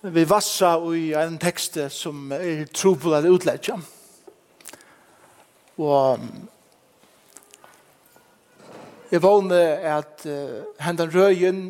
vi 0.00 0.24
vassa 0.24 0.78
i 0.96 1.10
en 1.12 1.36
tekst 1.40 1.76
som 1.92 2.30
er 2.32 2.64
trobel 2.72 3.18
eller 3.18 3.34
utleggja. 3.34 3.76
Og 5.76 6.22
jeg 9.10 9.22
vågner 9.22 9.84
at 9.98 10.24
uh, 10.24 10.62
hendan 10.80 11.12
røyen 11.12 11.60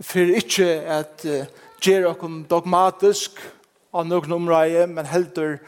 fyrir 0.00 0.40
ikkje 0.40 0.68
at 0.98 1.26
uh, 1.28 1.46
gjer 1.82 2.08
okkom 2.10 2.40
dogmatisk 2.50 3.38
av 3.94 4.08
noen 4.08 4.34
omræje, 4.34 4.86
men 4.90 5.06
heldur 5.06 5.58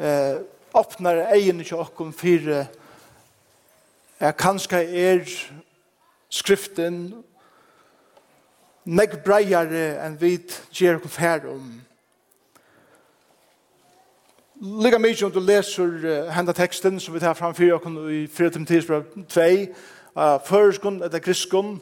uh, 0.00 0.40
åpnar 0.72 1.26
egen 1.36 1.60
ikkje 1.60 1.82
okkom 1.84 2.12
fyrir 2.16 2.62
uh, 2.62 4.32
kanskje 4.32 4.80
er 4.80 5.24
skriften 6.32 7.10
nekk 8.88 9.20
breiare 9.24 9.98
enn 10.04 10.16
vi 10.20 10.38
gjer 10.72 10.96
okkur 10.96 11.12
fær 11.12 11.46
om. 11.50 11.66
Liga 14.58 14.98
mykje 14.98 15.28
om 15.28 15.34
du 15.34 15.40
leser 15.44 16.30
henda 16.34 16.54
teksten 16.56 16.96
som 17.00 17.14
vi 17.14 17.22
tar 17.22 17.36
framfyrir 17.38 17.76
okkur 17.76 18.08
i 18.10 18.24
4 18.26 18.54
Timotheus 18.56 18.88
2, 18.88 18.96
uh, 20.16 20.38
føreskun 20.46 21.02
eller 21.02 21.22
griskun, 21.22 21.76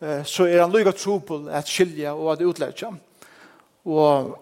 uh, 0.00 0.22
så 0.24 0.46
er 0.46 0.62
han 0.62 0.72
lyga 0.72 0.94
trupel 0.96 1.50
at 1.50 1.68
skilja 1.68 2.14
og 2.14 2.32
at 2.32 2.46
utleggja. 2.46 2.92
Og 3.84 4.38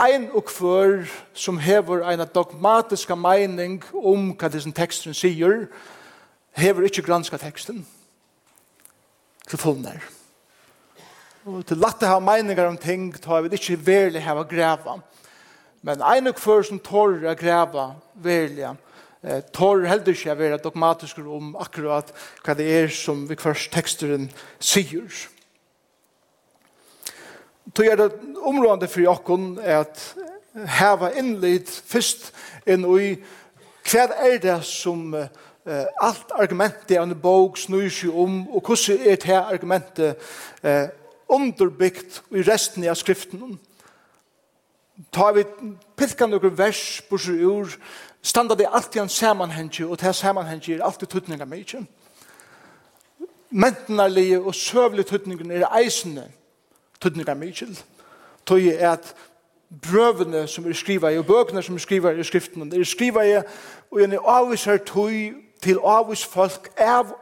ein 0.00 0.30
og 0.32 0.46
kvør 0.48 1.04
som 1.34 1.60
hever 1.60 2.06
eina 2.08 2.24
dogmatiska 2.24 3.14
meining 3.14 3.82
om 3.94 4.32
hva 4.32 4.48
disse 4.48 4.72
teksten 4.72 5.14
sier, 5.14 5.66
hever 6.56 6.88
ikkje 6.88 7.04
granska 7.04 7.38
teksten 7.38 7.84
til 9.46 9.60
fullnær. 9.60 10.19
Og 11.48 11.62
til 11.64 11.78
latte 11.80 12.04
ha 12.04 12.18
meiningar 12.20 12.66
om 12.68 12.76
ting, 12.76 13.06
ta 13.16 13.38
vi 13.40 13.48
ikke 13.56 13.78
verlig 13.80 14.20
hava 14.26 14.42
greva. 14.44 14.98
Men 15.80 16.02
ein 16.04 16.28
og 16.28 16.36
før 16.36 16.66
som 16.68 16.80
tårer 16.84 17.30
a 17.30 17.32
greva 17.32 17.94
verlig, 18.20 18.68
eh, 19.24 19.40
tårer 19.48 19.88
heller 19.88 20.12
ikke 20.12 20.30
a 20.30 20.36
vera 20.36 20.58
dogmatisk 20.60 21.18
om 21.24 21.56
akkurat 21.56 22.12
hva 22.44 22.54
det 22.54 22.66
er 22.68 22.92
som 22.92 23.24
vi 23.28 23.40
først 23.40 23.72
teksteren 23.72 24.28
sier. 24.60 25.08
Tog 27.72 27.86
er 27.86 27.96
det 27.96 28.12
områdende 28.36 28.88
for 28.88 29.00
jokken 29.00 29.58
at 29.64 30.14
heva 30.76 31.08
innlid 31.16 31.72
først 31.72 32.34
inn 32.66 32.84
i 32.84 33.16
hva 33.88 34.10
er 34.28 34.38
det 34.44 34.60
som 34.68 35.14
eh, 35.16 35.86
alt 36.04 36.36
argumentet 36.36 36.98
av 36.98 37.08
en 37.08 37.16
bok 37.16 37.56
snur 37.56 37.88
seg 37.88 38.12
om 38.12 38.42
og 38.50 38.60
hvordan 38.60 39.06
er 39.08 39.16
det 39.16 39.40
argumentet 39.40 40.32
eh 40.62 40.99
underbyggt 41.30 42.22
i 42.30 42.42
resten 42.42 42.88
av 42.88 42.94
skriften. 42.94 43.58
Ta 45.12 45.30
vi 45.32 45.44
pilkan 45.96 46.30
noen 46.30 46.56
vers 46.58 47.00
på 47.08 47.18
sju 47.18 47.36
ur, 47.46 47.76
standa 48.22 48.54
det 48.54 48.68
alltid 48.68 49.02
en 49.02 49.08
samanhengje, 49.08 49.86
og 49.86 50.00
det 50.00 50.14
samanhengi 50.16 50.74
er 50.74 50.84
alltid 50.84 51.08
tuttninga 51.08 51.46
mykje. 51.48 51.84
Mentenarlige 53.50 54.40
og 54.40 54.54
søvlig 54.54 55.06
tuttningen 55.06 55.50
er 55.50 55.66
eisende 55.80 56.28
tuttninga 57.00 57.34
mykje. 57.34 57.72
Tøy 58.46 58.68
er 58.74 58.92
at 58.92 59.14
brøvene 59.70 60.46
som 60.48 60.66
er 60.66 60.74
skriva 60.74 61.10
i, 61.10 61.18
og 61.18 61.26
bøkene 61.26 61.62
som 61.62 61.74
er 61.74 61.82
skriva 61.82 62.12
i 62.12 62.24
skriften, 62.24 62.72
er 62.72 62.84
skriva 62.84 63.24
i, 63.24 63.38
og 63.90 64.02
en 64.02 64.18
avviser 64.18 64.82
tøy 64.84 65.32
til 65.62 65.80
avvis 65.84 66.24
folk, 66.24 66.70
av 66.76 67.14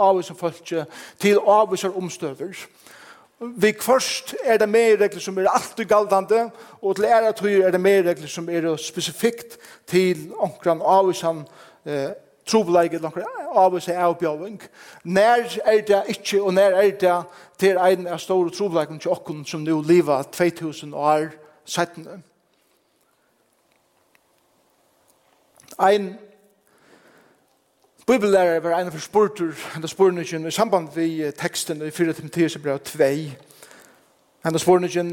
avvis 0.00 0.32
folk, 0.36 0.62
til 1.18 1.38
avviser 1.46 1.96
omstøver 1.96 2.66
vi 3.40 3.74
først 3.80 4.34
er 4.44 4.56
det 4.56 4.68
mer 4.68 4.96
regler 5.00 5.20
som 5.20 5.38
er 5.38 5.48
alltid 5.48 5.84
galdande, 5.84 6.50
og 6.82 6.96
til 6.96 7.04
ære 7.04 7.32
tøyer 7.32 7.66
er 7.66 7.70
det 7.70 7.80
mer 7.80 8.02
regler 8.02 8.28
som 8.28 8.48
er 8.48 8.76
spesifikt 8.76 9.56
til 9.86 10.32
omkran 10.38 10.82
avvisan 10.84 11.46
eh, 11.86 12.10
trobeleik 12.46 12.94
eller 12.94 13.08
omkran 13.08 13.24
avvisan 13.56 13.96
avbjøving. 13.96 14.62
Nær 15.04 15.58
er 15.64 15.80
det 15.80 16.02
ikke, 16.08 16.42
og 16.42 16.54
nær 16.54 16.70
er 16.70 16.90
det 16.90 17.16
til 17.58 17.80
en 17.80 18.06
av 18.06 18.18
store 18.18 18.50
trobeleikken 18.50 19.00
til 19.00 19.10
okken 19.10 19.44
som 19.44 19.64
nå 19.64 19.80
liva 19.82 20.22
2000 20.22 20.94
år 20.94 21.30
17. 21.64 22.08
Ein 25.80 26.18
Bibellærer 28.10 28.60
var 28.60 28.80
en 28.80 28.86
av 28.86 28.98
spurtur, 28.98 29.54
en 29.76 29.84
av 29.84 29.88
spurningin, 29.88 30.46
i 30.46 30.50
samband 30.50 30.88
vi 30.94 31.30
teksten 31.38 31.82
i 31.86 31.90
4. 31.94 32.12
Timotheus 32.12 32.56
brev 32.58 32.80
2. 32.82 33.04
En 33.04 34.54
av 34.54 34.58
spurningin, 34.58 35.12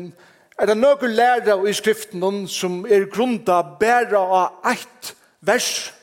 er 0.58 0.66
det 0.66 0.78
nøkker 0.78 1.08
lærere 1.08 1.70
i 1.70 1.74
skriften 1.78 2.48
som 2.48 2.80
er 2.90 3.06
grunda 3.06 3.60
bæra 3.80 4.24
av 4.40 4.72
eitt 4.72 5.12
vers? 5.46 5.94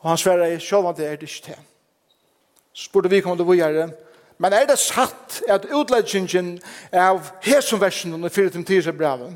Og 0.00 0.08
han 0.08 0.18
sverar, 0.24 0.56
sjálvan 0.58 0.96
det 0.96 1.04
er 1.04 1.20
det 1.20 1.28
ikke 1.28 1.44
til. 1.50 1.60
Så 2.72 2.88
spurte 2.88 3.12
vi 3.12 3.20
kommer 3.20 3.36
til 3.36 3.52
å 3.52 3.60
gjøre, 3.60 3.86
men 4.38 4.52
er 4.56 4.64
det 4.72 4.80
satt 4.80 5.42
at 5.48 5.68
utleggingen 5.68 6.54
av 6.92 7.34
hesum 7.44 7.84
versen 7.84 8.16
i 8.24 8.32
4. 8.32 8.56
Timotheus 8.56 8.88
brev 8.96 9.28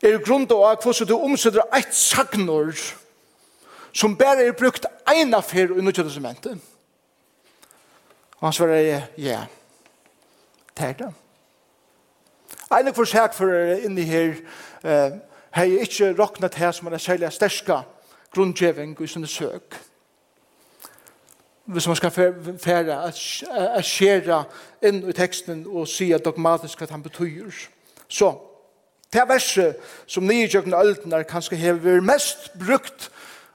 er 0.00 0.20
grunda 0.24 0.64
av 0.64 0.80
hvordan 0.80 1.12
du 1.12 1.18
omsetter 1.20 1.76
eitt 1.76 1.92
sagnord, 1.92 2.80
som 3.94 4.16
bare 4.16 4.46
er 4.46 4.52
brukt 4.52 4.86
en 5.14 5.34
av 5.34 5.42
fyr 5.46 5.70
i 5.70 5.80
nødvendig 5.80 6.04
testamentet. 6.04 6.58
Og 8.40 8.46
han 8.46 8.52
svarer, 8.52 9.02
ja, 9.18 9.44
det 10.78 10.88
er 10.88 10.92
det. 10.92 11.12
En 12.74 12.88
av 12.90 12.94
forsøk 12.94 13.34
for 13.34 13.50
inni 13.86 14.02
her, 14.02 14.34
eh, 14.84 15.10
har 15.50 15.64
jeg 15.64 15.80
ikke 15.80 16.14
råknet 16.18 16.54
her 16.54 16.72
som 16.72 16.86
er 16.86 16.98
særlig 16.98 17.32
sterska 17.32 17.82
grunnkjeving 18.34 18.96
i 19.00 19.06
sånne 19.06 19.30
søk. 19.30 19.78
Hvis 21.64 21.86
man 21.86 21.96
skal 21.96 22.10
fære 22.10 22.96
at 23.06 23.84
skjere 23.86 24.44
inn 24.82 25.04
i 25.08 25.12
teksten 25.12 25.64
og 25.66 25.88
si 25.88 26.10
at 26.12 26.24
dogmatisk 26.24 26.82
at 26.82 26.90
han 26.90 27.02
betyr. 27.02 27.54
Så, 28.08 28.34
det 29.12 29.20
er 29.20 29.30
verset 29.30 29.76
som 30.06 30.26
nye 30.26 30.48
kjøkken 30.50 30.74
og 30.74 30.86
ølden 30.86 31.12
er 31.12 31.22
kanskje 31.22 31.56
hever 31.56 32.02
mest 32.02 32.50
brukt 32.58 33.10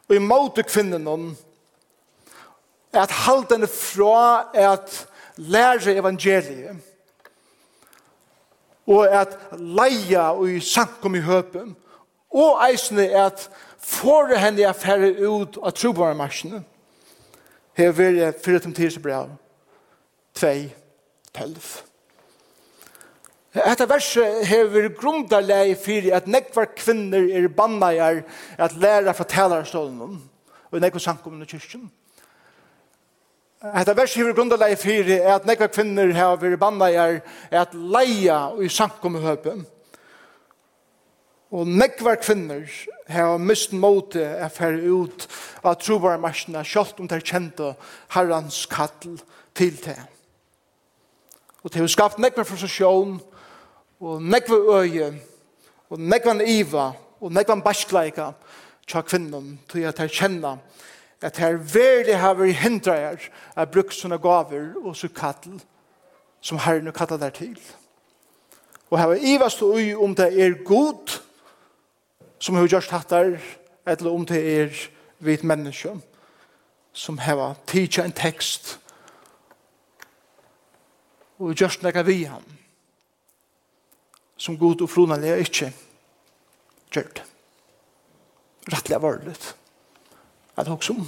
og 0.10 0.16
i 0.16 0.24
måte 0.24 0.64
kvinnen 0.66 1.08
om 1.08 1.30
at 2.94 3.12
halden 3.12 3.68
fra 3.70 4.50
at 4.54 5.08
lære 5.38 5.96
evangeliet 6.02 6.78
og 8.90 9.06
at 9.06 9.38
leia 9.54 10.32
og 10.32 10.50
i 10.50 10.60
sankum 10.60 11.16
i 11.16 11.22
høpen 11.22 11.76
og 12.34 12.58
eisne 12.66 13.06
at 13.22 13.50
får 13.80 14.34
henne 14.42 14.66
er 14.66 14.74
færre 14.74 15.12
ut 15.30 15.60
av 15.62 15.76
trobarmarsjene 15.78 16.64
hever 17.78 18.18
jeg 18.18 18.42
fyrir 18.44 18.66
til 18.66 18.74
tidsbrev 18.82 19.30
2, 20.42 20.56
12 21.38 21.89
Hetta 23.54 23.88
verset 23.90 24.46
hever 24.46 24.92
grundalei 24.94 25.74
fyrir 25.76 26.14
at 26.14 26.28
nekvar 26.30 26.68
kvinner 26.78 27.24
er 27.34 27.48
bannajar 27.50 28.22
at 28.58 28.76
læra 28.78 29.14
fra 29.18 29.26
talarstålen 29.26 30.20
og 30.72 30.82
nekvar 30.82 31.02
sankum 31.02 31.42
i 31.42 31.48
kyrkjen. 31.50 31.88
Hetta 33.74 33.96
verset 33.98 34.22
hever 34.22 34.36
grundarlei 34.38 34.76
fyrir 34.78 35.26
at 35.34 35.48
nekvar 35.50 35.72
kvinner 35.74 36.14
hever 36.14 36.58
bannajar 36.62 37.22
at 37.50 37.74
leia 37.74 38.52
i 38.62 38.70
sankum 38.70 39.18
i 39.18 39.24
høpum. 39.24 39.66
Og 41.50 41.66
nekvar 41.66 42.20
kvinner 42.22 42.70
hava 43.10 43.42
mist 43.42 43.74
måte 43.74 44.22
er 44.22 44.54
færre 44.54 44.86
ut 44.86 45.26
av 45.64 45.80
trovarmarsina 45.82 46.62
sjalt 46.62 47.02
om 47.02 47.10
det 47.10 47.18
er 47.18 47.26
kjente 47.26 47.74
herrans 48.14 48.62
kall 48.70 49.18
til 49.58 49.74
det. 49.82 49.98
Og 51.66 51.74
det 51.74 51.82
har 51.82 51.90
skapt 51.90 52.22
nekvar 52.22 52.46
frustrasjon 52.46 53.18
og 53.18 53.26
og 54.00 54.22
nekve 54.22 54.60
øye, 54.80 55.14
og 55.90 56.00
nekva 56.00 56.34
iva, 56.46 56.92
og 57.22 57.32
nekva 57.34 57.56
baskleika 57.64 58.32
tja 58.88 59.02
kvinnom, 59.02 59.58
tog 59.68 59.84
at 59.84 60.00
jeg 60.00 60.12
kjenna 60.12 60.58
at 61.22 61.38
her 61.38 61.58
verlig 61.58 62.18
har 62.18 62.34
vi 62.34 62.52
hindra 62.52 62.96
er 62.96 63.18
at 63.56 63.72
bruk 63.72 63.92
sånne 63.92 64.18
gaver 64.24 64.72
og 64.80 64.96
så 64.96 65.10
kattel 65.12 65.60
som 66.42 66.60
herren 66.64 66.88
og 66.88 66.96
kattel 66.96 67.20
der 67.20 67.34
til. 67.36 67.58
Og 68.90 69.00
her 69.00 69.12
var 69.12 69.20
iva 69.22 69.50
stå 69.50 69.74
ui 69.76 69.94
om 69.94 70.16
det 70.16 70.30
er 70.32 70.64
god 70.64 71.20
som 72.40 72.56
har 72.56 72.68
gjørst 72.68 73.10
der 73.10 73.36
eller 73.86 74.12
om 74.12 74.26
det 74.26 74.40
er 74.62 74.88
vit 75.20 75.44
menneske 75.44 75.92
som 76.94 77.20
heva 77.20 77.54
tidsa 77.68 78.04
en 78.04 78.16
tekst 78.16 78.80
og 81.40 81.54
gjørst 81.54 81.84
nekka 81.84 82.02
vi 82.02 82.24
ham 82.24 82.44
som 84.40 84.58
god 84.58 84.82
og 84.86 84.90
fronanlega 84.90 85.40
ikkje 85.44 85.74
gjørt. 86.94 87.24
Rattlega 88.72 89.02
varligt. 89.04 89.56
At 90.58 90.68
hoksa 90.68 90.96
om. 90.96 91.06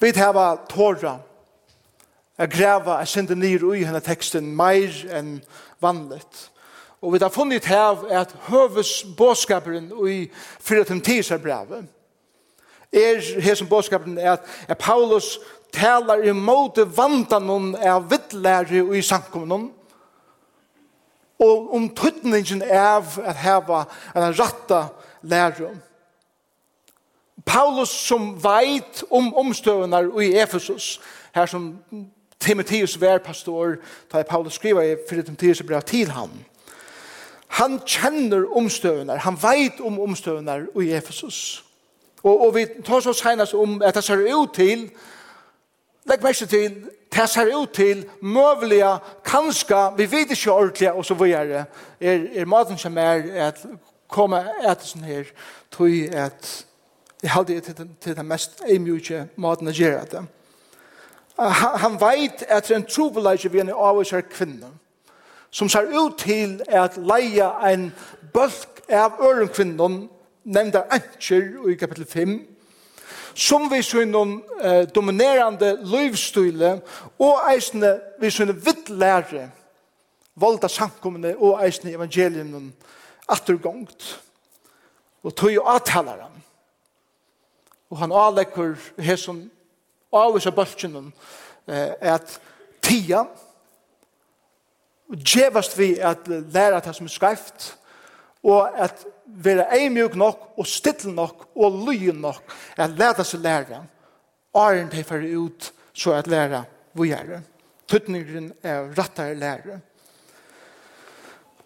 Vi 0.00 0.12
hava 0.16 0.54
tåra 0.68 1.18
a 2.40 2.46
greva 2.46 3.00
a 3.00 3.04
sende 3.04 3.36
nyr 3.36 3.64
ui 3.68 3.84
henne 3.84 4.00
teksten 4.00 4.54
meir 4.56 4.92
enn 5.12 5.40
vanligt. 5.80 6.48
Og 7.00 7.12
vi 7.12 7.20
har 7.20 7.32
funnit 7.32 7.68
hev 7.68 8.06
at 8.12 8.32
høves 8.48 9.02
båskaperen 9.16 9.90
i 10.08 10.28
tisar 11.04 11.38
brevet 11.38 11.88
er 12.92 13.20
hesen 13.40 13.68
båskaperen 13.68 14.18
at, 14.18 14.40
at 14.68 14.78
Paulus 14.78 15.38
talar 15.72 16.24
imot 16.26 16.78
vandanon 16.96 17.74
av 17.76 18.08
vittlære 18.10 18.82
i 18.96 19.02
samkommunen 19.02 19.70
og 21.40 21.74
om 21.74 21.88
tøtningen 21.96 22.62
av 22.62 23.16
at 23.24 23.36
heva 23.40 23.84
en 24.16 24.34
ratta 24.38 24.84
lærum. 25.22 25.78
Paulus 27.46 27.88
som 27.88 28.34
veit 28.42 29.02
om 29.10 29.32
omstøvnar 29.34 30.10
i 30.20 30.34
Efesus, 30.38 31.00
her 31.34 31.46
som 31.46 31.78
Timotheus 32.40 33.00
var 33.00 33.18
pastor, 33.18 33.76
da 34.12 34.22
Paulus 34.22 34.54
skriver 34.54 34.82
i 34.82 34.96
4 35.10 35.22
Timotheus 35.22 35.62
brev 35.62 35.82
til 35.82 36.10
ham. 36.10 36.30
Han 37.48 37.80
kjenner 37.86 38.46
omstøvnar, 38.56 39.16
han 39.16 39.38
veit 39.42 39.80
om 39.80 40.00
omstøvnar 40.00 40.68
i 40.80 40.92
Efesus. 40.92 41.64
Og, 42.22 42.46
og 42.46 42.54
vi 42.54 42.66
tar 42.86 43.00
så 43.00 43.12
senast 43.12 43.54
om 43.54 43.82
at 43.82 43.94
det 43.94 44.04
ser 44.04 44.36
ut 44.36 44.54
til 44.54 44.90
Legg 46.08 46.22
mest 46.22 46.48
til, 46.48 46.76
det 47.12 47.28
ser 47.28 47.50
ut 47.56 47.72
til 47.74 48.04
møvelige, 48.22 48.98
kanskje, 49.24 49.80
vi 49.96 50.10
vet 50.10 50.30
ikke 50.30 50.52
ordentlig, 50.52 50.92
og 50.92 51.04
så 51.04 51.14
videre, 51.14 51.64
er, 52.00 52.26
er 52.34 52.44
maten 52.44 52.78
som 52.78 52.98
er 52.98 53.22
at 53.48 53.66
komme 54.08 54.40
etter 54.64 54.86
sånn 54.86 55.06
her, 55.06 55.30
tog 55.70 55.90
at 56.16 56.50
jeg 57.22 57.30
hadde 57.30 57.54
det 57.54 57.76
til, 57.76 57.88
til 58.00 58.16
den 58.16 58.28
mest 58.28 58.62
eimjøkje 58.64 59.26
maten 59.36 59.68
å 59.68 59.74
gjøre 59.74 60.06
det. 60.10 60.22
Han, 61.40 61.76
han 61.84 61.98
vet 62.00 62.44
at 62.48 62.68
det 62.68 62.74
er 62.74 62.80
en 62.80 62.88
trobeleisje 62.88 63.50
vi 63.52 63.60
er 63.60 63.74
av 63.74 64.00
oss 64.00 64.14
kvinne, 64.32 64.72
som 65.50 65.68
ser 65.68 65.90
ut 65.92 66.18
til 66.18 66.60
at 66.68 66.96
leie 66.96 67.46
en 67.72 67.90
bølg 68.32 68.80
av 68.88 69.20
ørenkvinnen, 69.20 70.08
nevnda 70.44 70.86
enkjer 70.94 71.68
i 71.70 71.76
kapittel 71.76 72.06
5, 72.08 72.36
som 73.34 73.70
vi 73.70 73.82
synon 73.82 74.42
eh, 74.62 74.88
dominerande 74.94 75.78
løyvstyle, 75.82 76.80
og 77.18 77.52
eisne 77.52 77.94
vi 78.20 78.30
synon 78.30 78.60
vittlære, 78.64 79.50
valda 80.40 80.68
samkommende 80.68 81.34
og 81.36 81.60
eisne 81.64 81.92
evangelien 81.92 82.72
attergångt, 83.28 84.20
og 85.22 85.34
tog 85.36 85.52
jo 85.54 85.64
avtaler 85.68 86.22
han. 86.22 86.42
Og 87.90 87.98
han 87.98 88.12
avlekker 88.12 88.76
hesson 89.02 89.42
av 90.14 90.38
bøltsjonen 90.54 91.10
eh, 91.66 91.92
at 92.00 92.38
tia, 92.82 93.24
og 95.10 95.18
djevast 95.26 95.74
vi 95.78 95.96
at 95.98 96.28
lære 96.28 96.76
at 96.76 96.86
det 96.86 96.94
som 96.96 97.06
er 97.06 97.10
skreft, 97.10 97.76
og 98.42 98.82
at 98.82 99.06
være 99.26 99.66
eimjuk 99.78 100.14
nok, 100.16 100.52
og 100.56 100.66
stittel 100.66 101.14
nok, 101.14 101.48
og 101.56 101.84
lyen 101.88 102.20
nok, 102.22 102.42
at 102.76 102.90
leta 102.90 103.24
seg 103.24 103.40
lære, 103.44 103.82
åren 104.54 104.90
til 104.90 105.04
for 105.04 105.22
ut, 105.36 105.72
så 105.92 106.12
at 106.18 106.26
lære 106.26 106.64
hvor 106.92 107.06
gjør 107.06 107.28
det. 107.28 107.42
Tøtningen 107.88 108.52
er 108.62 108.90
rattere 108.98 109.34
lære. 109.34 109.80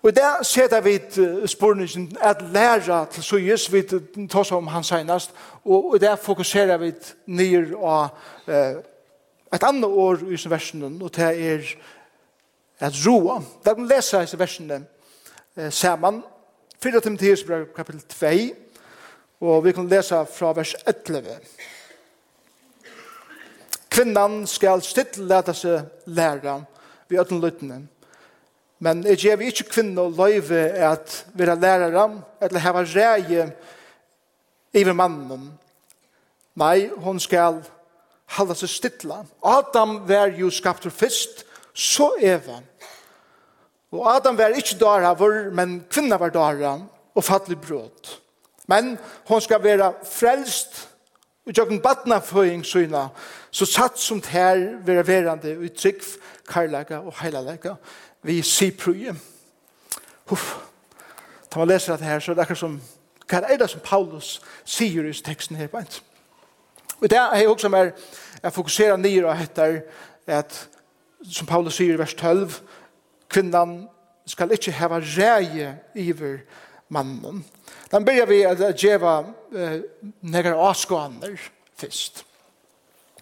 Og 0.03 0.17
der 0.17 0.37
det 0.38 0.47
setter 0.47 0.81
vi 0.81 0.99
spørningen 1.47 2.17
at 2.21 2.43
lære 2.53 3.06
til 3.11 3.23
så 3.23 3.37
just 3.37 3.73
vi 3.73 3.82
tar 4.29 4.53
om 4.53 4.67
han 4.67 4.85
senast, 4.85 5.31
og 5.65 5.97
i 5.97 5.99
det 5.99 6.19
fokuserer 6.19 6.77
vi 6.77 6.93
ned 7.27 7.73
av 7.82 8.09
et 9.55 9.62
annet 9.62 9.85
år 9.85 10.19
i 10.29 10.50
versen, 10.50 11.03
og 11.03 11.17
det 11.17 11.25
er 11.25 11.62
at 12.81 12.93
roa. 13.06 13.41
Da 13.65 13.75
kan 13.75 13.82
vi 13.82 13.94
lese 13.94 14.23
i 14.23 14.38
versen 14.38 14.87
sammen, 15.70 16.23
4 16.84 17.00
Timotheus 17.00 17.40
brev 17.44 17.62
kapitel 17.72 18.02
2, 18.12 18.56
og 19.40 19.62
vi 19.64 19.72
kan 19.72 19.86
lesa 19.88 20.19
fra 20.28 20.50
vers 20.52 20.75
11. 20.84 21.38
Kvinnan 23.88 24.42
skal 24.44 24.82
stilt 24.84 25.16
leta 25.16 25.54
seg 25.56 26.10
læra 26.12 26.58
vi 27.08 27.16
øtten 27.22 27.40
lyttene, 27.40 27.78
men 28.84 29.00
jeg 29.08 29.22
gjev 29.22 29.46
ikkje 29.46 29.69
kvinna 29.70 30.04
løyve 30.12 30.60
at 30.90 31.22
vera 31.32 31.56
lærere 31.56 32.04
eller 32.44 32.64
heva 32.66 32.84
reie 32.84 33.48
i 34.76 34.84
mannen. 34.92 35.48
Nei, 36.60 36.90
hon 37.00 37.16
skal 37.16 37.62
halda 38.36 38.58
seg 38.60 38.75
stilla. 38.75 39.22
Adam 39.40 40.02
var 40.04 40.36
jo 40.36 40.52
skaptur 40.52 40.92
fyrst, 40.92 41.46
så 41.72 42.12
Eva. 42.20 42.60
Og 43.94 44.17
Adam 44.17 44.38
var 44.38 44.56
ikke 44.58 44.79
dårhavur, 44.81 45.50
men 45.55 45.85
kvinna 45.91 46.19
var 46.19 46.32
dara 46.35 46.79
og 47.14 47.25
fattelig 47.25 47.61
brot. 47.61 48.20
Men 48.67 48.99
hon 49.29 49.41
skal 49.41 49.62
være 49.62 49.93
frelst 50.08 50.88
og 51.46 51.52
jøkken 51.52 51.82
batna 51.82 52.19
føying 52.19 52.64
syna, 52.67 53.08
så 53.50 53.67
satt 53.69 54.00
som 54.00 54.20
tær 54.25 54.81
være 54.85 55.06
verande 55.06 55.52
i 55.62 55.69
trygg, 55.69 56.02
karlaga 56.49 56.99
og 56.99 57.14
heilalega 57.20 57.76
vi 58.25 58.43
sipruje. 58.43 59.14
Huff, 60.26 60.55
da 61.52 61.58
man 61.58 61.69
leser 61.69 61.93
dette 61.93 62.05
her, 62.05 62.19
så 62.19 62.32
er 62.32 62.44
det 62.44 62.56
som, 62.58 62.81
hva 63.29 63.43
er 63.44 63.61
det 63.61 63.70
som 63.70 63.81
Paulus 63.85 64.41
sier 64.64 65.05
i 65.05 65.12
teksten 65.12 65.56
her 65.56 65.69
beint? 65.69 66.02
Og 67.00 67.11
det 67.11 67.19
er 67.19 67.49
også 67.49 67.69
mer, 67.69 67.93
jeg 68.43 68.52
fokuserer 68.52 68.96
nye 68.96 69.26
og 69.26 69.37
heter, 69.38 69.81
at, 70.26 70.69
som 71.32 71.46
Paulus 71.46 71.76
sier 71.76 71.94
i 71.94 71.99
vers 71.99 72.14
12, 72.14 72.56
kvinnan 73.32 73.85
skal 74.26 74.53
ikkje 74.55 74.73
heva 74.79 75.00
reie 75.00 75.75
iver 75.94 76.38
mannen. 76.88 77.44
Den 77.91 78.05
byrjar 78.05 78.26
vi 78.26 78.41
at 78.47 78.62
djeva 78.81 79.19
eh, 79.55 79.81
negar 80.21 80.59
askoaner 80.71 81.38
fyrst. 81.76 82.25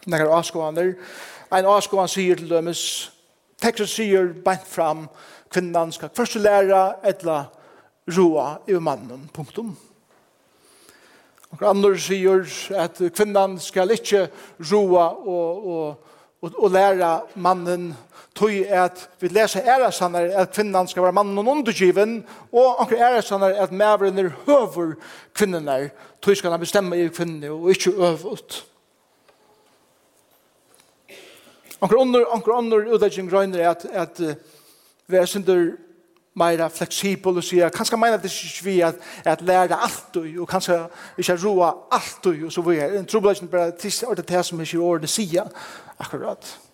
Negar 0.07 0.33
askoaner. 0.39 0.95
Ein 1.53 1.69
askoan 1.69 2.09
sier 2.09 2.39
til 2.39 2.49
dømes, 2.51 3.13
teksten 3.61 3.89
sier 3.91 4.31
bent 4.45 4.65
fram, 4.67 5.07
kvinnan 5.53 5.93
skal 5.93 6.13
først 6.17 6.39
læra 6.41 6.99
etla 7.05 7.45
roa 8.17 8.57
i 8.67 8.79
mannen, 8.81 9.29
punktum. 9.35 9.75
Og 11.53 11.67
andre 11.69 11.93
sier 12.01 12.47
at 12.81 13.03
kvinnan 13.13 13.59
skal 13.61 13.93
ikkje 13.93 14.25
roa 14.71 15.11
og, 15.13 15.67
og, 15.75 16.15
og, 16.41 16.55
og 16.57 16.73
læra 16.73 17.19
mannen 17.35 17.93
tog 18.35 18.51
at 18.51 19.09
vi 19.21 19.29
leser 19.29 19.61
æresannar 19.61 20.31
at 20.41 20.53
kvinnan 20.53 20.89
skal 20.89 21.03
være 21.03 21.13
mannen 21.13 21.39
og 21.39 21.47
undergiven, 21.47 22.25
og 22.53 22.81
anker 22.83 22.97
æresannar 22.97 23.55
at 23.61 23.73
mæveren 23.73 24.19
er 24.19 24.31
høver 24.47 24.95
kvinnenar, 25.35 25.89
tog 26.23 26.37
skal 26.37 26.51
han 26.51 26.61
bestemme 26.61 26.99
i 26.99 27.09
kvinne 27.09 27.51
og 27.51 27.71
ikke 27.71 27.91
øvut. 27.91 28.67
Anker 31.83 31.97
under, 31.97 32.25
anker 32.35 32.53
under 32.53 32.95
utlegging 32.95 33.33
røyner 33.33 33.71
at, 33.71 33.87
at 33.93 34.21
uh, 34.21 34.35
vi 35.07 35.17
er 35.17 35.25
synder 35.27 35.73
meira 36.35 36.69
fleksibel 36.69 37.37
og 37.37 37.45
sier, 37.45 37.69
kanskje 37.69 37.99
meina 38.01 38.17
det 38.17 38.31
ikke 38.33 38.65
vi 38.65 38.81
at, 38.81 38.95
at 39.25 39.43
lære 39.43 39.77
alt 39.77 40.17
og, 40.17 40.29
og 40.41 40.49
kanskje 40.49 40.79
ikke 41.19 41.37
roa 41.45 41.73
alt 41.93 42.27
og 42.27 42.53
så 42.53 42.63
vi 42.65 42.79
er. 42.79 42.99
En 42.99 43.07
trobladjen 43.07 43.49
bare 43.49 43.71
til 43.77 43.93
det 44.29 44.45
som 44.47 44.61
ikke 44.61 44.79
ordene 44.79 45.11
sier 45.11 45.51
akkurat. 45.99 45.99
Akkurat. 45.99 46.72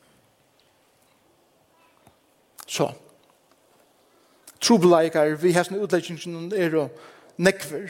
Så. 2.69 2.91
Trobeleikar, 4.61 5.37
vi 5.41 5.55
har 5.55 5.65
sånne 5.65 5.85
utleggingen 5.87 6.51
er 6.53 6.75
og 6.77 7.39
nekver. 7.41 7.89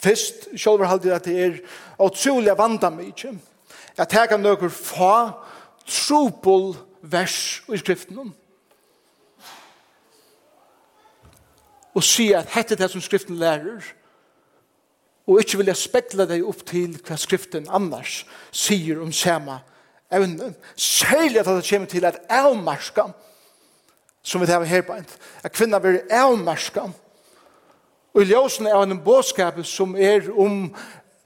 Fyrst, 0.00 0.50
sjálfur 0.56 0.88
halde 0.88 1.14
at 1.14 1.26
det 1.28 1.36
er 1.38 1.56
utrolig 2.00 2.52
vanda 2.58 2.90
mykje. 2.92 3.32
Jeg 3.96 4.10
teka 4.12 4.36
nøkker 4.40 4.72
fa 4.72 5.32
trobel 5.88 6.74
vers 7.02 7.62
i 7.68 7.78
skriften. 7.80 8.32
Og 11.94 12.04
si 12.06 12.30
at 12.36 12.52
hette 12.54 12.78
det 12.78 12.90
som 12.92 13.02
skriften 13.02 13.38
lærer, 13.40 13.82
og 15.28 15.40
ikke 15.40 15.60
vilja 15.60 15.76
spekla 15.78 16.26
deg 16.26 16.46
opp 16.46 16.62
til 16.66 16.96
hva 17.06 17.16
skriften 17.20 17.68
annars 17.70 18.24
sier 18.56 19.02
om 19.02 19.12
sama 19.14 19.60
evne. 20.10 20.54
Særlig 20.74 21.42
at 21.42 21.50
det 21.50 21.68
kommer 21.68 21.90
til 21.90 22.06
at 22.08 22.18
avmarska, 22.26 23.10
som 24.22 24.40
vi 24.40 24.46
har 24.46 24.64
her 24.64 24.82
på 24.82 24.92
en. 24.92 25.06
at 25.42 25.52
kvinna 25.52 25.78
blir 25.78 26.02
avmarska, 26.10 26.90
og 28.14 28.22
i 28.22 28.24
ljøsen 28.24 28.66
er 28.66 28.82
en 28.82 29.00
bådskap 29.00 29.64
som 29.64 29.96
er 29.96 30.30
om 30.38 30.74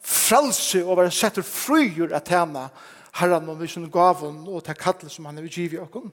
frelse 0.04 0.84
og 0.84 0.98
være 0.98 1.10
sett 1.10 1.38
og 1.40 1.44
fryer 1.44 2.12
at 2.12 2.28
henne 2.28 2.68
herren 3.14 3.48
og 3.48 3.60
visen 3.60 3.90
gavun 3.90 4.44
og 4.48 4.64
til 4.64 4.76
kattel 4.76 5.10
som 5.10 5.24
han 5.24 5.38
er 5.38 5.48
givet 5.48 5.80
okken. 5.80 6.12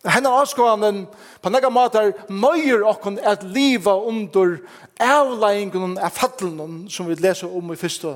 Henne 0.00 0.32
avskående 0.32 1.06
på 1.42 1.50
nega 1.52 1.68
måter 1.68 2.12
nøyer 2.32 2.86
okken 2.88 3.18
at 3.20 3.42
liva 3.44 3.98
under 4.00 4.56
avleggingen 5.00 5.98
av 6.00 6.14
fattelen 6.16 6.86
som 6.88 7.08
vi 7.08 7.18
leser 7.20 7.52
om 7.52 7.72
i 7.72 7.76
1. 7.76 8.06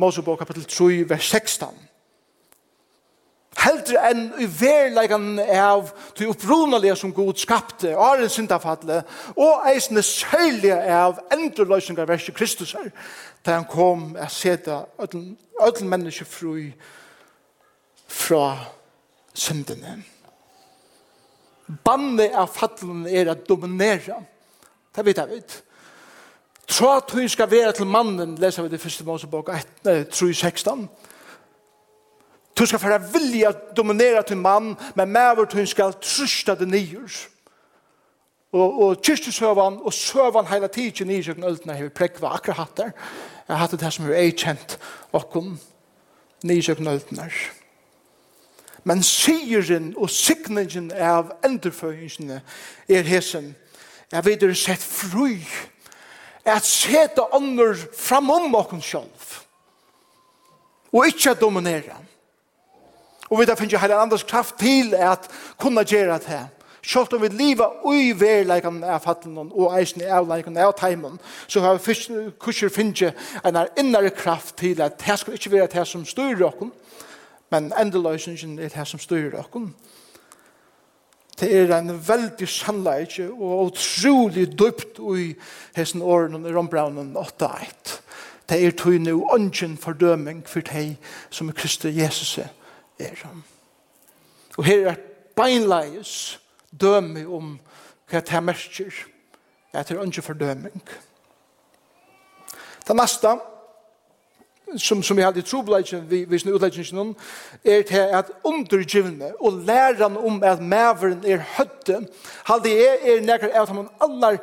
Mosebok 0.00 0.40
kapitel 0.40 0.64
3, 0.64 1.02
vers 1.08 1.28
16. 1.28 1.68
Heldre 3.58 4.00
enn 4.10 4.24
i 4.42 4.46
verleikan 4.50 5.38
av 5.38 5.92
til 6.16 6.32
opprunalige 6.32 6.96
som 6.98 7.12
Gud 7.14 7.38
skapte, 7.38 7.94
åren 7.96 8.28
syndafallet, 8.28 9.06
og 9.36 9.68
eisne 9.70 10.02
særlige 10.02 10.78
av 10.90 11.20
endreløsningar 11.32 12.08
verset 12.08 12.34
Kristus 12.34 12.74
her, 12.74 12.90
da 13.46 13.58
han 13.58 13.68
kom 13.70 14.16
a 14.18 14.28
seta 14.28 14.84
ödel 14.98 15.86
menneske 15.86 16.24
fru 16.24 16.72
fra 18.08 18.56
syndene. 19.34 20.02
Bannet 21.84 22.34
av 22.36 22.50
fattelen 22.52 23.06
er 23.08 23.30
at 23.32 23.46
dominera. 23.48 24.20
Det 24.94 25.04
vet 25.06 25.18
jeg 25.18 25.30
vet. 25.30 25.62
Tråd 26.68 27.12
hun 27.12 27.28
skal 27.28 27.50
være 27.50 27.72
til 27.72 27.86
mannen, 27.86 28.36
leser 28.40 28.62
vi 28.62 28.68
det 28.72 28.80
første 28.80 29.04
Mosebok 29.04 29.48
1, 29.48 30.12
Du 32.58 32.66
skal 32.66 32.78
fara 32.78 32.98
vilja 32.98 33.52
dominera 33.76 34.22
til 34.22 34.36
mann, 34.36 34.76
men 34.94 35.10
mever 35.10 35.44
du 35.44 35.66
skal 35.66 35.94
trusta 36.00 36.54
det 36.54 36.68
nyr. 36.68 37.10
Og, 38.54 38.82
og 38.82 39.02
kyrstesøvan 39.02 39.80
og 39.82 39.92
søvan 39.92 40.46
heila 40.46 40.68
tidsin 40.70 41.10
i 41.10 41.18
sjøkken 41.22 41.44
øltene 41.44 41.74
har 41.74 41.88
vi 41.88 41.90
prekva 41.90 42.36
akkurat 42.36 42.60
hatt 42.60 42.76
der. 42.76 42.92
Jeg 43.48 43.58
hatt 43.58 43.74
det 43.80 43.90
som 43.92 44.06
vi 44.06 44.14
er 44.14 44.30
kjent 44.30 44.76
okkom 45.12 45.56
i 46.46 46.60
sjøkken 46.62 46.92
øltene. 46.92 47.26
Men 48.84 49.02
syren 49.02 49.90
og 49.96 50.10
signingen 50.10 50.92
av 50.92 51.34
endurføyingsene 51.44 52.38
er 52.88 53.10
hesen. 53.10 53.56
Jeg 54.12 54.24
vet 54.24 54.40
det 54.40 54.52
er 54.52 54.60
sett 54.62 54.82
fru. 54.86 55.34
At 56.46 56.62
seta 56.68 57.26
ånder 57.34 57.74
framom 57.98 58.54
okkom 58.54 58.82
sjálf. 58.84 59.40
Og 60.94 61.08
ikkje 61.10 61.34
dominera 61.40 61.96
han 61.96 62.10
Og 63.34 63.40
vi 63.40 63.46
da 63.50 63.56
finner 63.58 63.80
heller 63.82 63.98
andres 63.98 64.22
kraft 64.22 64.60
til 64.62 64.94
at 64.94 65.26
kunne 65.58 65.82
gjøre 65.82 66.18
det 66.22 66.28
her. 66.30 66.44
Selv 66.86 67.14
om 67.14 67.22
vi 67.22 67.28
lever 67.28 67.80
ui 67.82 68.12
verleikene 68.20 68.86
av 68.86 69.00
fattelen 69.02 69.50
og 69.50 69.74
eisen 69.74 70.04
i 70.04 70.06
avleikene 70.06 70.62
av 70.62 70.76
teimen, 70.78 71.16
så 71.48 71.64
har 71.64 71.80
vi 71.82 72.30
kurser 72.38 72.70
finner 72.70 73.10
en 73.44 73.58
innere 73.80 74.14
kraft 74.14 74.54
til 74.62 74.82
at 74.82 75.00
det 75.02 75.18
skal 75.18 75.34
ikke 75.34 75.50
være 75.50 75.66
det 75.74 75.86
som 75.88 76.04
styrer 76.06 76.44
dere, 76.44 76.70
men 77.50 77.72
endeløsningen 77.80 78.58
er 78.58 78.70
det 78.70 78.86
som 78.86 79.02
styrer 79.02 79.34
dere. 79.34 79.66
Det 81.40 81.50
er 81.50 81.74
en 81.74 81.90
veldig 82.08 82.48
sannleik 82.48 83.18
og 83.32 83.72
utrolig 83.72 84.52
dypt 84.58 85.02
i 85.18 85.32
hessen 85.74 86.02
åren 86.02 86.46
i 86.46 86.54
Rombraunen 86.54 87.16
8-1. 87.16 87.98
Det 88.48 88.60
er 88.62 88.70
tog 88.70 89.00
nu 89.00 89.24
ønsken 89.34 89.74
fordøming 89.76 90.44
for 90.46 90.60
deg 90.60 91.00
som 91.30 91.48
er 91.48 91.58
Kristus 91.58 91.96
Jesus 91.96 92.38
er 92.38 92.52
er 92.98 93.16
han. 93.22 93.44
Og 94.56 94.64
her 94.64 94.88
er 94.90 95.00
beinleis 95.36 96.40
døme 96.80 97.26
om 97.26 97.56
hva 98.10 98.20
det 98.20 98.36
er 98.36 98.44
merker. 98.44 99.00
Jeg 99.74 99.86
tror 99.86 100.06
ikke 100.06 100.22
fordøming. 100.22 100.82
Det 102.86 102.96
neste, 102.96 103.32
som, 104.76 105.02
som 105.02 105.16
vi 105.16 105.22
hadde 105.22 105.40
i 105.40 105.46
trobladjen, 105.46 106.04
vi, 106.10 106.24
vi 106.28 106.38
snu 106.38 106.54
utledgen 106.54 107.14
er 107.64 107.82
til 107.82 107.98
at 108.18 108.30
undergivne 108.44 109.32
og 109.40 109.52
læren 109.66 110.16
om 110.16 110.42
at 110.42 110.62
maveren 110.62 111.24
er 111.26 111.42
høtte, 111.56 112.06
halde 112.44 112.72
er, 112.72 112.98
er 113.02 113.24
nekker 113.24 113.54
av 113.54 113.70
de 113.72 113.86
aller 114.00 114.38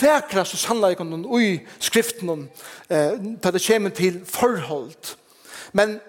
vekraste 0.00 0.58
sannleikene 0.60 1.22
i 1.40 1.60
skriften, 1.78 2.48
eh, 2.88 3.16
til 3.42 3.52
det 3.52 3.64
kommer 3.66 3.90
til 3.90 4.20
forhold. 4.24 5.16
Men 5.72 6.00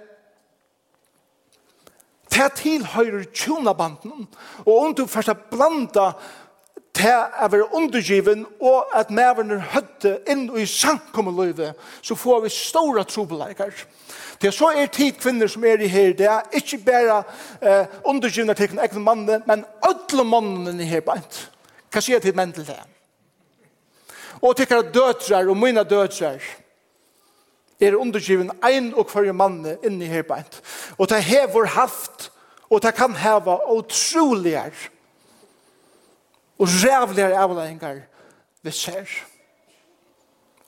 det 2.38 2.51
tilhøyrer 2.62 3.29
tjonabanden, 3.34 4.27
og 4.65 4.74
om 4.77 4.94
du 4.96 5.08
først 5.10 5.34
er 5.34 5.48
blanda 5.51 6.12
til 6.98 7.13
å 7.13 7.50
være 7.51 7.70
undergiven, 7.77 8.46
og 8.62 8.94
at 8.98 9.12
mæveren 9.13 9.53
er 9.56 9.65
høtte 9.74 10.13
inn 10.29 10.48
i 10.58 10.65
sankommeløyve, 10.70 11.74
så 12.01 12.17
får 12.17 12.44
vi 12.46 12.53
store 12.53 13.06
trobeleikar. 13.10 13.74
Det 14.41 14.53
så 14.53 14.72
er 14.77 14.89
tid 14.94 15.17
kvinner 15.22 15.50
som 15.50 15.65
er 15.65 15.82
i 15.82 15.89
her, 15.89 16.13
det 16.17 16.29
er 16.29 16.46
ikke 16.58 16.82
bare 16.86 17.22
eh, 17.62 17.98
undergivne 18.06 18.53
til 18.58 18.74
en 18.74 18.84
egen 18.86 19.06
mann, 19.06 19.25
men 19.25 19.65
alle 19.86 20.25
mannen 20.25 20.82
i 20.82 20.89
her 20.89 21.06
beint. 21.06 21.48
Hva 21.94 22.03
sier 22.03 22.17
jeg 22.17 22.27
til 22.27 22.38
menn 22.38 22.53
til 22.53 22.67
det? 22.67 22.79
Og 24.41 24.53
til 24.58 24.84
døtrar, 24.94 25.50
og 25.50 25.58
mine 25.58 25.84
døtrar, 25.84 26.41
er 27.79 27.96
undergiven 27.96 28.51
ein 28.65 28.93
og 28.93 29.10
hver 29.12 29.31
mann 29.31 29.77
inni 29.84 30.05
her 30.05 30.25
beint. 30.25 30.62
Og 30.98 31.10
det 31.10 31.24
hever 31.24 31.65
haft, 31.65 32.31
og 32.69 32.81
det 32.84 32.96
kan 32.96 33.15
heva 33.15 33.60
utroligar 33.72 34.74
og 36.57 36.67
rævligar 36.67 37.38
avleggingar 37.38 38.00
vi 38.63 38.72
ser. 38.72 39.05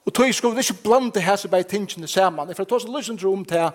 Og 0.05 0.13
tog 0.13 0.33
skulle 0.33 0.55
vi 0.55 0.59
ikke 0.59 0.83
blande 0.83 1.21
hese 1.21 1.47
bei 1.47 1.63
tingene 1.63 2.07
saman. 2.07 2.47
For 2.55 2.63
jeg 2.63 2.67
tar 2.67 2.79
så 2.79 2.97
lysen 2.97 3.17
til 3.17 3.27
om 3.27 3.45
det, 3.45 3.71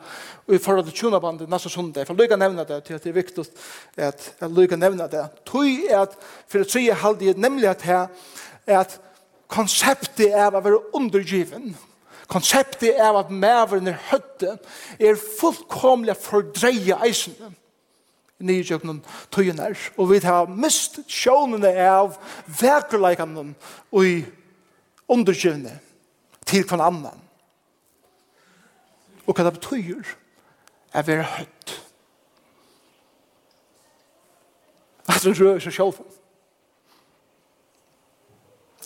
i 0.49 0.59
forhold 0.59 0.85
til 0.85 0.95
tjunabandet 0.95 1.49
neste 1.49 1.71
sundag. 1.71 2.07
For 2.07 2.15
jeg 2.15 2.21
lykker 2.21 2.37
nevne 2.37 2.65
det, 2.65 2.85
til 2.85 2.95
at 2.95 3.05
det 3.05 3.11
er 3.11 3.15
viktig 3.15 3.45
at 3.97 4.35
jeg 4.41 4.51
lykker 4.51 4.77
nevna 4.77 5.07
det. 5.07 5.29
Tog 5.47 5.67
er 5.91 6.01
at, 6.01 6.17
for 6.49 6.59
jeg 6.59 6.71
sier 6.71 6.95
halvdige, 6.95 7.35
nemlig 7.39 7.69
at 7.69 7.83
her, 7.83 8.07
er 8.67 8.79
at 8.79 9.01
konseptet 9.49 10.33
er 10.35 10.51
å 10.51 10.61
være 10.65 10.81
undergiven. 10.95 11.77
Konseptet 12.31 12.97
er 12.97 13.19
at 13.19 13.31
maveren 13.31 13.91
er 13.91 14.01
høtte 14.11 14.57
er 14.99 15.21
fullkomlig 15.21 16.17
fordreie 16.21 16.97
eisen 17.05 17.37
nye 18.45 18.65
kjøkkenen 18.67 19.03
tøyen 19.33 19.61
er. 19.63 19.77
Og 19.97 20.11
vi 20.11 20.21
har 20.25 20.51
mist 20.51 21.01
sjånene 21.11 21.71
av 21.85 22.17
vekerleikene 22.61 23.47
og 23.93 24.09
i 24.09 24.17
underkjøvene 25.11 25.77
til 26.49 26.67
hver 26.69 26.83
annan. 26.85 27.21
Og 29.25 29.33
hva 29.33 29.47
det 29.47 29.57
betyr 29.57 30.17
er 30.95 31.07
være 31.07 31.29
høtt. 31.39 31.79
At 35.09 35.25
det 35.25 35.37
rører 35.39 35.63
seg 35.63 35.77
selv. 35.77 36.03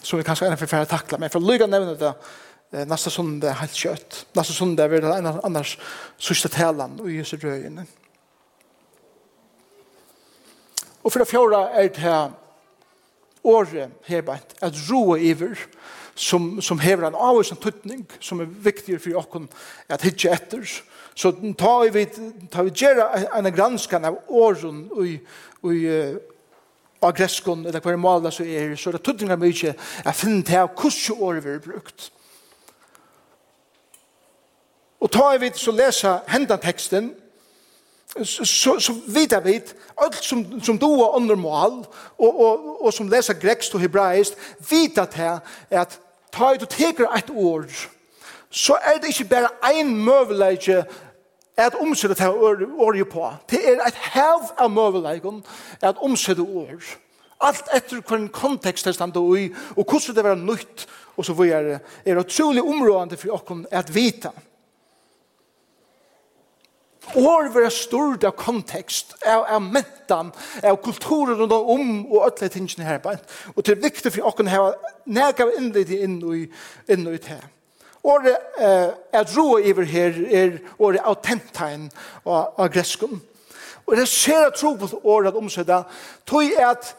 Så 0.02 0.16
vi 0.16 0.24
kanskje 0.26 0.46
er 0.46 0.54
en 0.54 0.68
færre 0.70 0.86
takla, 0.88 1.18
men 1.18 1.30
for 1.30 1.42
lykke 1.42 1.66
å 1.66 1.70
nevne 1.70 1.96
det 1.98 2.12
nästa 2.70 3.10
söndag 3.10 3.52
helt 3.52 3.74
kött. 3.74 4.26
Nästa 4.32 4.52
söndag 4.52 4.88
blir 4.88 5.00
det 5.00 5.14
en 5.14 5.26
annars 5.26 5.78
sista 6.18 6.48
tälan 6.48 7.00
och 7.00 7.10
Jesu 7.10 7.36
röjen. 7.36 7.86
Och 11.02 11.12
för 11.12 11.20
det 11.20 11.26
fjärde 11.26 11.56
är 11.56 11.88
det 11.88 11.96
här 11.96 12.30
året 13.42 13.90
hebant 14.04 14.54
att 14.60 14.90
roa 14.90 15.18
iver 15.18 15.58
som 16.14 16.62
som 16.62 16.78
hever 16.78 17.06
en 17.06 17.14
avisen 17.14 17.56
tutning 17.56 18.06
som 18.20 18.40
är 18.40 18.44
viktig 18.44 19.02
för 19.02 19.16
oss 19.16 19.48
att 19.86 20.02
hitta 20.02 20.28
efter 20.28 20.70
så 21.14 21.32
tar 21.32 21.90
vi 21.90 22.06
tar 22.50 22.62
vi 22.62 22.70
gera 22.70 23.10
en 23.10 23.54
granskan 23.54 24.04
av 24.04 24.18
åren 24.26 24.90
och 25.60 25.72
i 25.74 26.16
agreskon 27.00 27.66
eller 27.66 27.80
kvar 27.80 27.96
måla 27.96 28.30
så 28.30 28.44
er, 28.44 28.76
så 28.76 28.92
det 28.92 29.02
tuttningar 29.02 29.36
mykje, 29.38 29.74
jeg 30.04 30.14
finner 30.14 30.42
til 30.42 30.66
hvordan 30.66 31.22
året 31.22 31.44
vi 31.44 31.58
brukt 31.58 32.12
Og 35.00 35.10
ta 35.10 35.36
vi 35.38 35.50
så 35.54 35.72
lesa 35.72 36.18
hendan 36.28 36.58
teksten, 36.58 37.12
så, 38.24 38.80
så 38.80 38.94
vidar 39.06 39.40
vi 39.40 39.60
alt 40.00 40.24
som, 40.24 40.60
som 40.62 40.78
du 40.78 40.86
og 40.86 41.16
andre 41.16 41.36
mål, 41.36 41.84
og, 42.18 42.40
og, 42.40 42.84
og 42.84 42.92
som 42.92 43.08
lesa 43.08 43.32
grekst 43.32 43.74
og 43.74 43.80
hebraist, 43.80 44.34
vidar 44.70 45.04
til 45.04 45.38
at 45.70 46.00
ta 46.32 46.54
du 46.60 46.66
teker 46.66 47.06
et 47.16 47.30
ord, 47.30 47.70
så 48.50 48.78
er 48.82 48.98
det 48.98 49.12
ikke 49.12 49.28
bare 49.28 49.48
ein 49.70 49.96
møveleikje 49.96 50.84
at 51.58 51.74
omsette 51.74 52.14
det 52.14 52.28
året 52.28 53.08
på. 53.08 53.32
Det 53.50 53.60
er 53.68 53.82
et 53.86 54.00
hev 54.14 54.50
av 54.58 54.70
møveleikon 54.70 55.42
at 55.82 55.98
omsette 56.02 56.40
ord. 56.42 56.84
Alt 57.40 57.70
etter 57.74 58.00
hvilken 58.00 58.28
kontekst 58.28 58.86
det 58.86 58.94
stand 58.94 59.16
i, 59.16 59.50
og 59.76 59.84
hvordan 59.84 60.16
det 60.16 60.24
var 60.24 60.34
nytt, 60.34 60.86
og 61.16 61.24
så 61.24 61.32
videre, 61.32 61.78
er 62.04 62.14
det 62.14 62.24
utrolig 62.24 62.62
områdende 62.62 63.16
for 63.16 63.36
dere 63.48 63.66
at 63.70 63.94
vita 63.94 64.30
år 67.16 67.42
vil 67.42 67.54
vera 67.54 67.70
stort 67.70 68.24
av 68.24 68.34
kontekst, 68.38 69.14
av, 69.26 69.44
av 69.48 69.62
mentan, 69.62 70.32
av 70.62 70.80
kulturen 70.84 71.38
rundt 71.38 71.52
om 71.52 71.92
og 72.06 72.24
alle 72.26 72.48
tingene 72.52 72.86
her. 72.86 73.20
Og 73.54 73.62
det 73.64 73.76
er 73.76 73.82
viktig 73.82 74.12
for 74.12 74.32
åkken 74.32 74.50
her, 74.52 74.74
nægge 75.06 75.46
av 75.46 75.54
innlitt 75.58 75.92
inn 75.94 76.18
i, 76.34 76.44
inn 76.92 77.06
i 77.08 77.20
det. 77.28 77.40
Året 78.08 78.36
eh, 78.60 78.90
jeg 79.12 79.26
tror 79.32 79.58
over 79.58 79.84
her 79.90 80.18
er 80.30 80.58
året 80.78 81.04
autentain 81.04 81.88
av, 82.24 82.54
av 82.56 82.70
greskum. 82.72 83.18
Og 83.88 83.96
det 83.96 84.08
ser 84.08 84.44
jeg 84.44 84.56
tro 84.56 84.74
på 84.76 84.88
året 85.08 85.36
omsøtta, 85.36 85.82
tog 86.28 86.44
jeg 86.44 86.64
at 86.64 86.92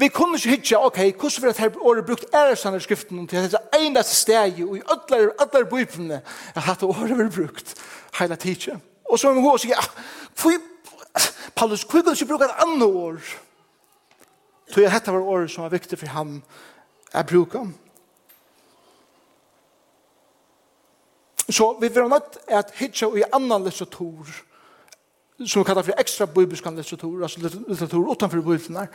vi 0.00 0.08
kunne 0.08 0.38
ikke 0.38 0.48
hitje, 0.54 0.78
ok, 0.78 0.98
hvordan 1.20 1.42
vil 1.42 1.50
dette 1.52 1.78
året 1.78 2.06
brukt 2.06 2.24
æresander 2.34 2.80
skriften 2.80 3.26
til 3.28 3.36
at 3.36 3.50
det 3.52 3.58
er 3.60 3.82
eneste 3.84 4.16
steg 4.16 4.62
og 4.64 4.78
i 4.78 4.80
ødler, 4.80 5.34
ødler 5.42 5.66
bøypene 5.68 6.22
at 6.54 6.62
dette 6.68 6.86
året 6.86 7.18
vil 7.18 7.32
brukt 7.34 7.74
hele 8.18 8.36
tiden. 8.36 8.80
Og 9.10 9.18
så 9.18 9.28
har 9.28 9.40
hun 9.40 9.58
si, 9.58 9.68
ja, 9.68 9.82
Paulus, 11.56 11.82
hvor 11.82 12.00
kan 12.00 12.04
du 12.04 12.10
ikke 12.14 12.26
bruke 12.26 12.44
et 12.46 12.62
annet 12.62 12.86
ord? 12.86 13.22
Så 14.70 14.80
jeg 14.80 14.92
hette 14.92 15.12
var 15.12 15.26
året 15.26 15.50
som 15.50 15.66
var 15.66 15.72
viktig 15.74 15.98
for 15.98 16.12
ham 16.14 16.36
å 17.10 17.22
bruke. 17.26 17.64
Så 21.50 21.72
vi 21.80 21.88
vil 21.88 22.06
ha 22.06 22.12
nødt 22.12 22.30
til 22.36 22.54
at 22.54 22.70
hitje 22.78 23.08
i 23.18 23.26
annan 23.34 23.66
lesator 23.66 24.30
som 25.46 25.62
vi 25.62 25.66
kallar 25.66 25.82
for 25.82 26.00
ekstra 26.00 26.26
bibelskan 26.26 26.76
litteratur, 26.76 27.22
altså 27.22 27.40
litteratur 27.40 28.08
utanfor 28.12 28.42
bibelene, 28.44 28.86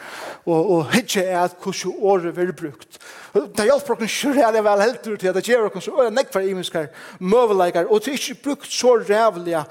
og, 0.45 0.71
og 0.71 0.91
hitje 0.93 1.23
er 1.23 1.39
at 1.41 1.55
hvordan 1.61 1.95
året 2.05 2.35
vil 2.37 2.51
brukt. 2.53 2.99
Det 3.33 3.65
hjelper 3.65 3.95
oss 3.95 4.17
ikke 4.19 4.33
reale 4.37 4.61
vel 4.65 4.83
helt 4.83 5.01
til 5.03 5.29
at 5.31 5.39
det 5.39 5.45
gjør 5.47 5.69
oss 5.71 5.89
øyne 5.89 6.13
nekvar 6.15 6.45
imenskar 6.45 6.91
møveleikar, 7.19 7.89
og 7.89 8.03
det 8.05 8.13
er 8.13 8.19
ikke 8.19 8.43
brukt 8.43 8.69
så 8.71 8.97
rævliga 9.09 9.63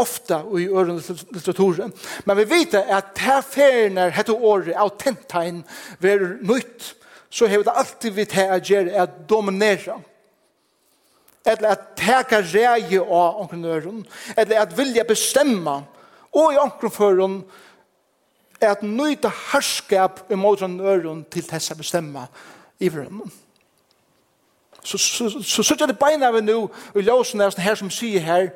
ofta 0.00 0.40
i 0.58 0.68
øren 0.68 1.02
litteraturen. 1.34 1.92
Men 2.24 2.40
vi 2.40 2.48
vet 2.50 2.78
at 2.80 3.18
her 3.20 3.42
ferien 3.44 3.98
er 3.98 4.16
hette 4.16 4.32
året 4.32 4.72
autentain 4.76 5.64
ver 6.00 6.38
nytt, 6.40 6.94
så 7.30 7.46
har 7.48 7.64
det 7.64 7.76
alltid 7.76 8.10
vi 8.16 8.24
til 8.24 8.56
at 8.56 8.64
gjøre 8.68 9.04
at 9.04 9.20
dominera 9.28 10.00
eller 11.46 11.74
at 11.74 11.88
teka 11.98 12.38
reie 12.52 13.00
av 13.00 13.40
omkring 13.42 13.64
øren, 13.66 14.02
eller 14.36 14.60
at 14.62 14.76
vilja 14.78 15.02
bestemma 15.08 15.80
og 16.32 16.52
i 16.52 16.60
ankerføren 16.60 17.44
er 18.60 18.70
at 18.70 18.82
nøyta 18.82 19.30
herskap 19.52 20.22
i 20.30 20.34
måten 20.34 20.80
øren 20.80 21.24
til 21.30 21.44
tess 21.44 21.70
jeg 21.70 21.76
bestemmer 21.76 22.26
i 22.80 22.88
vrømmen. 22.88 23.32
Så 24.84 24.98
så 24.98 25.42
så 25.42 25.62
så 25.62 25.86
det 25.86 25.98
beina 25.98 26.30
vi 26.30 26.40
nu 26.40 26.70
og 26.94 27.02
låsen 27.02 27.40
er 27.40 27.60
her 27.60 27.74
som 27.74 27.90
sier 27.90 28.20
her 28.20 28.48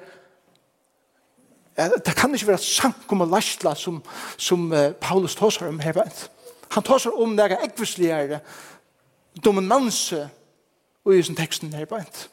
det 1.77 2.17
kan 2.17 2.35
ikke 2.35 2.47
være 2.47 2.59
sankum 2.59 3.21
og 3.21 3.29
lastla 3.29 3.75
som, 3.75 4.03
som 4.37 4.73
Paulus 5.01 5.35
tåsar 5.35 5.69
om 5.69 5.79
her 5.79 5.93
han 6.71 6.83
tåsar 6.83 7.11
om 7.11 7.37
det 7.37 7.59
ekvisligere 7.65 8.41
dominanse 9.45 10.29
og 11.05 11.15
i 11.17 11.23
sin 11.23 11.37
teksten 11.37 11.73
her 11.73 11.85
beint. 11.85 12.31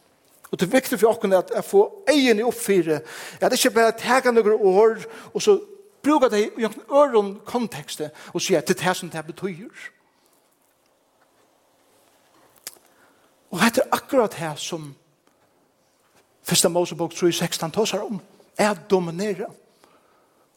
Og 0.53 0.60
det 0.60 0.67
er 0.67 0.72
viktig 0.72 1.00
for 1.00 1.10
åkken 1.10 1.33
at 1.33 1.50
jeg 1.55 1.65
får 1.65 2.03
egen 2.13 2.39
i 2.39 2.43
oppfyre. 2.45 3.00
Jeg 3.01 3.41
hadde 3.41 3.57
ikke 3.57 3.74
bare 3.74 3.93
tega 3.98 4.31
noen 4.31 4.60
år, 4.62 5.00
og 5.33 5.41
så 5.41 5.55
bruker 6.05 6.29
det 6.29 6.43
i 6.62 6.67
en 6.67 6.75
øren 6.93 7.39
kontekst, 7.45 8.03
og 8.33 8.41
sier 8.41 8.62
at 8.62 8.67
det 8.69 8.75
er 8.77 8.83
det 8.83 8.93
som 9.00 9.10
det 9.10 9.24
betyr. 9.25 9.88
Og 13.50 13.65
det 13.65 13.81
er 13.81 13.98
akkurat 13.98 14.33
her 14.33 14.55
som 14.55 14.93
Fyrsta 16.43 16.69
Mosebok 16.69 17.13
3.16 17.13 17.72
tåsar 17.72 18.05
om, 18.05 18.22
er 18.57 18.69
at 18.69 18.86
dominere. 18.89 19.50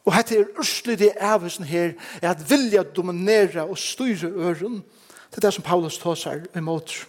Og 0.05 0.13
det 0.29 0.37
er 0.37 0.57
ørslig 0.59 0.99
det 0.99 1.11
avhøysen 1.19 1.65
her, 1.65 1.93
er 2.21 2.29
at 2.29 2.49
vilja 2.49 2.83
dominere 2.83 3.65
og 3.65 3.77
styre 3.77 4.29
øren. 4.29 4.83
Det 5.29 5.37
er 5.37 5.47
det 5.47 5.53
som 5.53 5.63
Paulus 5.63 5.97
tåsar 5.97 6.45
imot. 6.55 7.07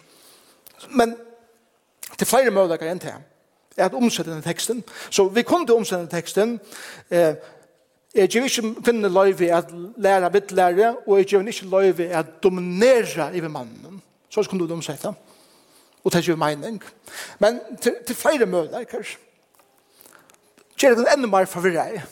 Men 0.88 1.16
Det 2.18 2.26
er 2.26 2.30
flere 2.30 2.50
muligheter 2.50 2.90
enn 2.90 3.00
til. 3.00 3.14
Er 3.76 3.84
at 3.86 3.94
omsette 3.94 4.30
denne 4.30 4.42
teksten. 4.42 4.82
Så 5.10 5.28
vi 5.28 5.42
kunne 5.46 5.74
omsette 5.74 6.00
denne 6.00 6.10
teksten. 6.10 6.60
Eh, 7.10 7.34
jeg 8.14 8.28
gjør 8.28 8.48
ikke 8.48 8.74
finne 8.84 9.08
løyve 9.08 9.52
at 9.54 9.70
lære 9.96 10.32
vidt 10.32 10.52
lære, 10.52 10.96
og 11.06 11.18
jeg 11.18 11.26
gjør 11.26 11.46
ikke 11.46 11.66
løyve 11.66 12.08
at 12.08 12.42
dominere 12.42 13.36
i 13.36 13.40
mannen. 13.40 14.02
Så 14.30 14.42
kunne 14.42 14.68
du 14.68 14.72
omsette. 14.72 15.12
Og 16.04 16.12
det 16.12 16.24
gjør 16.24 16.36
mening. 16.36 16.82
Men 17.38 17.60
til, 17.80 17.94
til 18.06 18.16
flere 18.16 18.46
muligheter. 18.46 19.16
Gjør 20.78 20.94
det 20.94 21.06
enda 21.14 21.26
mer 21.26 21.44
forvirret. 21.44 22.02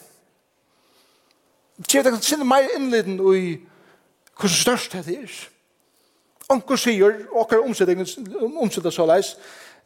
Gjør 1.92 2.02
det 2.02 2.32
enda 2.32 2.44
mer 2.44 2.68
innleden 2.76 3.20
i 3.36 3.58
hvordan 4.36 4.54
størst 4.54 4.92
det 4.92 5.18
er. 5.18 5.48
Onkur 6.48 6.76
sier, 6.76 7.24
og 7.32 7.40
akkurat 7.40 7.64
omsettet 8.60 8.94
så 8.94 9.06
leis, 9.06 9.36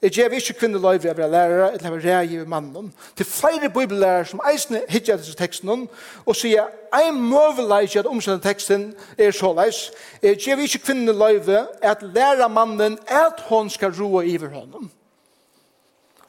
Jeg 0.03 0.11
gjør 0.11 0.33
ikke 0.33 0.55
kvinner 0.57 0.81
løyve 0.81 1.11
av 1.13 1.19
lærere, 1.29 1.67
eller 1.75 1.91
av 1.91 1.97
rei 2.01 2.33
i 2.33 2.45
mannen. 2.49 2.87
Til 3.17 3.27
flere 3.29 3.69
bibellærere 3.69 4.25
som 4.25 4.41
eisne 4.49 4.81
hittar 4.89 5.19
disse 5.21 5.35
teksten, 5.37 5.83
og 6.25 6.37
sier, 6.37 6.71
jeg 6.95 7.11
møvelig 7.13 7.83
ikke 7.91 8.01
at 8.01 8.09
omsende 8.09 8.41
teksten 8.41 8.87
er 9.19 9.35
så 9.37 9.51
leis. 9.59 9.91
Jeg 10.23 10.39
gjør 10.41 10.63
ikke 10.65 10.81
kvinner 10.87 11.13
løyve 11.13 11.67
at 11.85 12.01
lære 12.03 12.49
mannen 12.49 12.97
at 13.07 13.43
hon 13.51 13.69
skal 13.71 13.93
roa 13.99 14.23
iver 14.25 14.49
honom. 14.55 14.89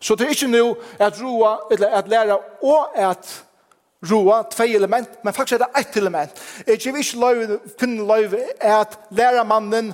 Så 0.02 0.16
det 0.20 0.28
er 0.28 0.36
ikke 0.36 0.52
nå 0.52 0.76
at 1.00 1.22
roa, 1.22 1.56
eller 1.72 1.96
at 1.96 2.12
lære 2.12 2.38
og 2.68 3.00
at 3.00 3.32
roa, 4.12 4.42
tve 4.52 4.68
element, 4.76 5.24
men 5.24 5.34
faktisk 5.34 5.62
er 5.62 5.64
det 5.64 5.80
ett 5.80 5.98
element. 5.98 6.44
Jeg 6.68 6.78
gjør 6.78 7.00
ikke 7.00 7.24
løyve, 7.24 7.60
kvinner 7.80 8.16
løyve 8.16 8.44
at 8.60 9.00
lære 9.12 9.48
mannen 9.48 9.94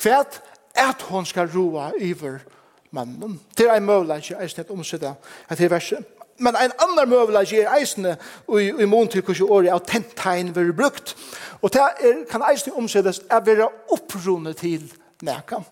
kvæt, 0.00 0.40
at 0.74 1.02
hon 1.12 1.26
skal 1.26 1.50
roa 1.52 1.90
iver 2.00 2.40
honom 2.40 2.61
mannen. 2.92 3.40
Det 3.58 3.66
er 3.66 3.76
en 3.76 3.86
møvelag 3.86 4.30
i 4.30 4.36
eisen 4.42 4.60
et 4.60 4.70
omsida 4.70 5.14
etter 5.50 5.70
verset. 5.72 6.04
Men 6.42 6.56
en 6.56 6.74
annan 6.82 7.08
møvelag 7.08 7.52
i 7.52 7.64
eisen 7.78 8.06
i 8.06 8.68
i 8.70 8.88
mån 8.88 9.08
til 9.08 9.22
hvordan 9.22 9.50
året 9.50 9.72
av 9.72 9.84
tentegn 9.86 10.54
vil 10.56 10.72
brukt. 10.76 11.16
Og 11.62 11.72
det 11.72 11.80
er, 11.80 12.24
kan 12.30 12.44
eisen 12.50 12.72
omsides 12.76 13.22
er 13.30 13.40
være 13.40 13.68
opprunnet 13.92 14.56
til 14.56 14.92
nekam. 15.22 15.64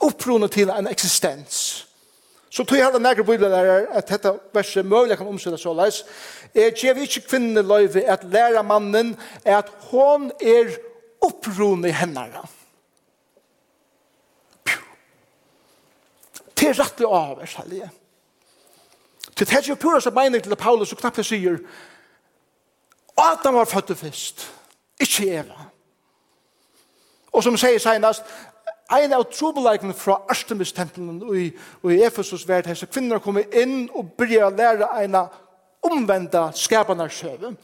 Opprunnet 0.00 0.52
til 0.54 0.70
en 0.70 0.88
eksistens. 0.88 1.84
Så 2.50 2.64
tog 2.64 2.78
jeg 2.78 2.86
hadde 2.86 3.02
nekker 3.02 3.26
bibellærer 3.28 3.90
at 3.92 4.08
dette 4.08 4.32
verset 4.54 4.86
mulig 4.86 5.18
kan 5.18 5.28
omsette 5.28 5.58
så 5.60 5.74
leis. 5.76 6.04
Jeg 6.54 6.72
gjev 6.80 7.02
ikke 7.04 7.26
kvinneløyve 7.28 8.06
at 8.08 8.24
læra 8.24 8.62
mannen 8.62 9.16
er 9.44 9.58
at 9.58 9.72
hon 9.90 10.30
er 10.40 10.72
opprunnet 11.20 11.94
hennara. 11.94 12.46
Det 16.58 16.68
er 16.68 16.78
rettelig 16.80 17.08
av, 17.08 17.38
er 17.40 17.46
særlig. 17.46 17.88
Det 19.38 19.52
er 19.52 19.68
jo 19.68 19.74
pura 19.78 20.00
som 20.00 20.14
mening 20.14 20.42
til 20.42 20.56
Paulus, 20.56 20.92
og 20.92 20.98
knappt 20.98 21.22
jeg 21.22 21.28
sier, 21.30 21.58
Adam 23.18 23.54
var 23.54 23.64
født 23.64 23.98
først, 23.98 24.46
ikke 25.00 25.30
Eva. 25.38 25.68
Og 27.32 27.42
som 27.42 27.56
sier 27.56 27.78
senast, 27.78 28.26
en 28.96 29.12
av 29.12 29.26
trobeleikene 29.30 29.94
fra 29.94 30.22
Artemis-tempelen 30.32 31.20
i, 31.36 31.50
i 31.92 31.98
Efesus, 32.06 32.46
vært 32.48 32.66
at 32.66 32.74
disse 32.74 32.88
kvinner 32.88 33.20
kommer 33.22 33.44
inn 33.52 33.90
og 33.92 34.14
blir 34.16 34.46
å 34.46 34.50
lære 34.54 34.88
en 35.04 35.18
av 35.20 35.36
omvända 35.82 36.50
skaparna 36.54 37.08
sjøve 37.08 37.54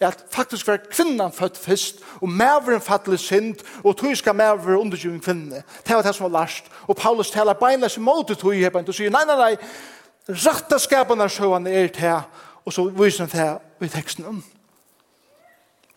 at 0.00 0.24
faktisk 0.30 0.66
var 0.66 0.76
kvinnan 0.90 1.32
født 1.32 1.58
først, 1.58 1.96
og 2.20 2.28
mæveren 2.28 2.80
fattelig 2.80 3.18
synd, 3.18 3.54
og 3.84 3.96
tog 3.96 4.16
skal 4.16 4.34
mæveren 4.34 4.76
undergjøring 4.76 5.22
kvinne. 5.22 5.62
Det 5.86 5.96
var 5.96 6.02
det 6.02 6.14
som 6.14 6.32
var 6.32 6.40
last. 6.40 6.64
Og 6.86 6.96
Paulus 6.96 7.30
taler 7.30 7.52
beinleis 7.52 7.96
seg 7.96 8.04
mot 8.04 8.28
det 8.28 8.38
tog 8.38 8.54
i 8.54 8.60
hebent, 8.60 8.88
og 8.88 8.94
sier, 8.94 9.10
nei, 9.10 9.24
nei, 9.24 9.36
nei, 9.36 9.54
rette 10.28 10.78
skapen 10.82 11.20
av 11.20 11.32
sjøene 11.32 11.72
er 11.72 11.88
det, 11.88 12.18
og 12.66 12.72
så 12.72 12.84
viser 12.92 13.24
han 13.24 13.32
det 13.32 13.88
i 13.88 13.92
teksten. 13.96 14.42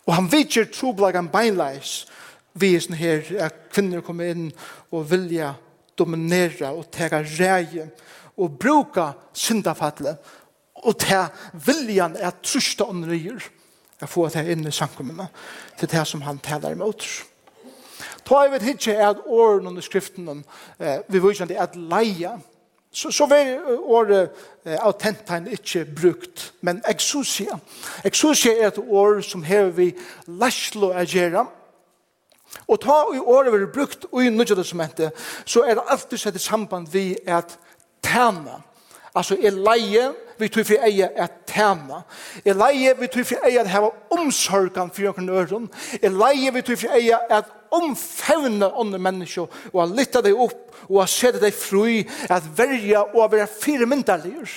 Og 0.06 0.14
han 0.14 0.32
vidtjer 0.32 0.70
troblagan 0.72 1.28
beinleis, 1.28 2.06
visen 2.52 2.96
her, 2.96 3.20
at 3.38 3.68
kvinner 3.70 4.00
kommer 4.00 4.32
inn 4.32 4.48
og 4.90 5.10
vilja 5.10 5.52
dominera 5.98 6.72
og 6.72 6.88
tega 6.90 7.20
reie, 7.20 7.90
og 8.40 8.56
bruka 8.56 9.12
syndafattelig 9.36 10.16
og 10.82 10.98
til 10.98 11.26
viljan 11.66 12.16
er 12.16 12.38
trusta 12.42 12.86
ånderier 12.88 13.42
å 14.00 14.08
få 14.08 14.28
det 14.32 14.46
inn 14.52 14.66
i 14.66 14.72
samkommene 14.72 15.28
til 15.78 15.90
det 15.92 16.06
som 16.08 16.22
han 16.24 16.40
taler 16.42 16.76
imot. 16.76 17.04
Ta 18.24 18.44
i 18.46 18.52
vet 18.52 18.64
ikke 18.74 18.96
at 19.04 19.26
åren 19.26 19.68
under 19.68 19.84
skriften 19.84 20.44
eh, 20.78 21.02
vi 21.08 21.20
viser 21.20 21.48
det 21.50 21.58
at 21.60 21.76
leia 21.76 22.38
så, 22.92 23.10
så 23.10 23.26
var 23.30 23.46
året 23.78 24.30
eh, 24.64 24.78
autentain 24.80 25.46
ikke 25.46 25.84
brukt 25.84 26.50
men 26.66 26.82
exousia 26.90 27.58
exousia 28.04 28.56
er 28.56 28.70
et 28.72 28.78
år 28.78 29.20
som 29.22 29.44
hever 29.46 29.70
vi 29.76 29.88
laslo 30.26 30.90
agera 30.90 31.44
og 32.66 32.80
ta 32.82 33.02
i 33.14 33.20
året 33.20 33.52
vi 33.52 33.60
har 33.62 33.74
brukt 33.74 34.08
og 34.10 34.24
i 34.24 34.30
nødvendig 34.30 34.66
som 34.66 34.82
hente 34.82 35.12
så 35.44 35.62
er 35.62 35.78
det 35.78 35.86
alltid 35.86 36.18
sett 36.18 36.40
i 36.40 36.42
samband 36.42 36.90
vi 36.92 37.14
at 37.26 37.58
tæna 38.02 38.58
Altså, 39.14 39.36
jeg 39.42 39.52
leie 39.52 40.10
vi 40.40 40.48
tror 40.48 40.64
for 40.64 40.86
eie 40.86 41.08
at 41.20 41.32
tema. 41.46 42.02
Jeg 42.44 42.56
leie 42.56 42.94
vi 42.96 43.08
tror 43.12 43.26
for 43.28 43.46
eie 43.48 43.60
at 43.60 43.68
heva 43.68 43.90
omsorgan 44.16 44.92
for 44.94 45.02
jokken 45.02 45.28
øren. 45.28 45.68
Jeg 46.02 46.14
leie 46.14 46.52
vi 46.54 46.62
tror 46.62 46.78
for 46.80 46.96
eie 46.96 47.18
at 47.30 47.50
omfevne 47.70 48.70
andre 48.80 48.98
mennesker 48.98 49.46
og 49.72 49.82
at 49.82 49.92
lytte 49.98 50.22
deg 50.24 50.38
opp 50.38 50.74
og 50.88 51.02
at 51.02 51.12
sette 51.12 51.42
deg 51.42 51.54
fri 51.54 52.00
at 52.30 52.46
verja 52.56 53.04
og 53.14 53.32
være 53.32 53.46
fire 53.50 53.86
myndelige. 53.86 54.48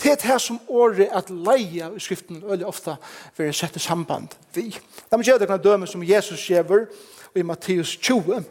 Det 0.00 0.12
er 0.12 0.22
det 0.22 0.40
som 0.40 0.60
året 0.68 1.10
at 1.12 1.30
leie 1.30 1.90
i 1.96 2.00
skriften 2.00 2.40
veldig 2.42 2.66
ofte 2.66 2.96
vil 3.36 3.52
sette 3.54 3.82
samband 3.82 4.32
vi. 4.54 4.70
La 5.10 5.18
meg 5.18 5.28
gjøre 5.28 5.44
det 5.44 5.62
døme 5.64 5.86
som 5.86 6.04
Jesus 6.06 6.46
gjør 6.48 6.86
i 7.36 7.42
Matteus 7.46 7.96
20, 8.00 8.44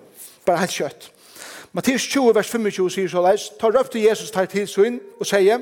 bare 0.46 0.62
helt 0.62 0.76
kjøtt. 0.76 1.10
Matteus 1.73 2.08
20, 2.10 2.34
vers 2.34 2.49
25 2.49 2.89
sier 2.89 3.10
så 3.12 3.21
leis, 3.21 3.49
ta 3.60 3.69
røpte 3.69 4.01
Jesus 4.01 4.32
tar 4.34 4.49
til 4.49 4.67
sin 4.67 4.99
og 5.19 5.27
sier, 5.29 5.62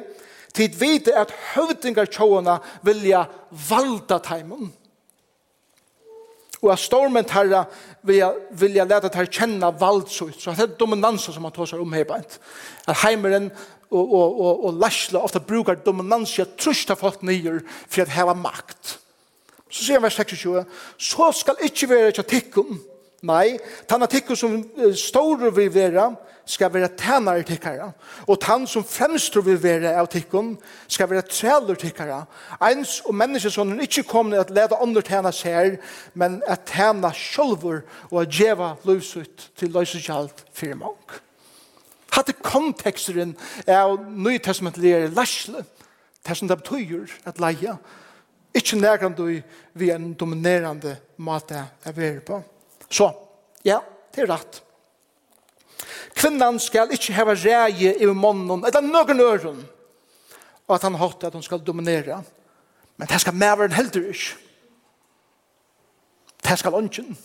tid 0.55 0.75
vite 0.79 1.13
at 1.15 1.33
høvdingar 1.53 2.07
tjåna 2.11 2.59
vilja 2.85 3.25
valda 3.69 4.19
taimon. 4.23 4.71
Og 6.63 6.71
at 6.73 6.81
stormen 6.81 7.27
tarra 7.27 7.65
vilja, 8.07 8.31
vilja 8.57 8.85
leta 8.87 9.11
tar 9.13 9.27
kjenna 9.29 9.69
valdsut. 9.77 10.39
Så 10.41 10.55
det 10.57 10.63
er 10.63 10.77
dominansa 10.79 11.33
som 11.33 11.45
han 11.45 11.53
tåsar 11.53 11.83
om 11.83 11.93
her 11.93 12.07
At 12.09 12.97
heimeren 13.03 13.51
og, 13.91 14.13
og, 14.13 14.39
og, 14.41 14.65
og 14.65 14.79
lasla 14.81 15.19
ofta 15.19 15.39
brukar 15.39 15.75
dominansia 15.75 16.45
trusta 16.57 16.95
folk 16.95 17.21
nyer 17.23 17.61
for 17.87 18.01
at 18.01 18.09
heva 18.15 18.33
makt. 18.33 18.97
Så 19.69 19.83
sier 19.83 19.99
han 19.99 20.03
vers 20.03 20.15
26, 20.15 20.63
så 20.97 21.31
skal 21.35 21.63
ikkje 21.67 21.89
være 21.89 22.11
tja 22.15 22.23
tikkum, 22.23 22.79
Nei, 23.25 23.58
tann 23.89 24.06
artikkel 24.06 24.38
som 24.38 24.60
står 24.93 25.49
vil 25.49 25.71
vera, 25.73 26.12
skal 26.47 26.73
være 26.73 26.88
tænare 26.97 27.43
tikkara. 27.43 27.91
Og 28.27 28.39
tann 28.41 28.67
som 28.67 28.84
fremstår 28.86 29.41
vil 29.41 29.58
vera 29.63 29.95
av 29.99 30.08
tikkun, 30.08 30.53
skal 30.88 31.10
være 31.10 31.25
træler 31.27 31.75
tikkara. 31.75 32.21
Eins 32.69 33.01
og 33.06 33.15
mennesker 33.17 33.49
som 33.51 33.73
er 33.73 33.82
ikke 33.88 34.06
kommer 34.08 34.39
at 34.39 34.53
leda 34.53 34.77
andre 34.82 35.01
tæna 35.01 35.32
seg 35.32 35.80
men 36.13 36.41
at 36.47 36.69
tæna 36.69 37.12
sjolvur 37.13 37.82
og 38.12 38.21
at 38.21 38.32
djeva 38.32 38.75
løsut 38.86 39.49
til 39.58 39.73
løsutjalt 39.73 40.45
firmank. 40.53 41.19
Hatte 42.13 42.34
konteksteren 42.34 43.36
av 43.67 43.97
nøytestamentlige 44.10 45.08
lærsle, 45.10 45.65
det 46.27 46.38
som 46.38 46.47
det 46.47 46.58
betyr 46.62 47.10
at 47.25 47.39
leia, 47.39 47.75
ikke 48.56 48.80
nærkant 48.80 49.19
vi 49.73 49.89
er 49.89 49.95
en 49.95 50.13
dominerande 50.13 50.95
måte 51.17 51.56
er, 51.84 51.91
være 51.91 52.19
på. 52.19 52.41
Så, 52.89 53.12
ja, 53.65 53.80
det 54.15 54.23
er 54.23 54.32
rett. 54.32 54.62
Kvinnan 56.17 56.60
skal 56.60 56.91
ikke 56.95 57.13
heve 57.13 57.36
reie 57.36 57.93
i 58.02 58.06
månen, 58.10 58.65
eller 58.65 58.82
noen 58.82 59.21
øren, 59.21 59.62
og 60.67 60.76
at 60.76 60.84
han 60.88 60.97
hatt 61.00 61.28
at 61.28 61.36
hun 61.38 61.45
skal 61.45 61.63
dominere. 61.63 62.23
Men 62.97 63.08
det 63.08 63.21
skal 63.21 63.36
maveren 63.38 63.76
heldur 63.78 64.10
ikke. 64.10 64.36
Det 66.43 66.60
skal 66.60 66.73
ånden. 66.73 67.17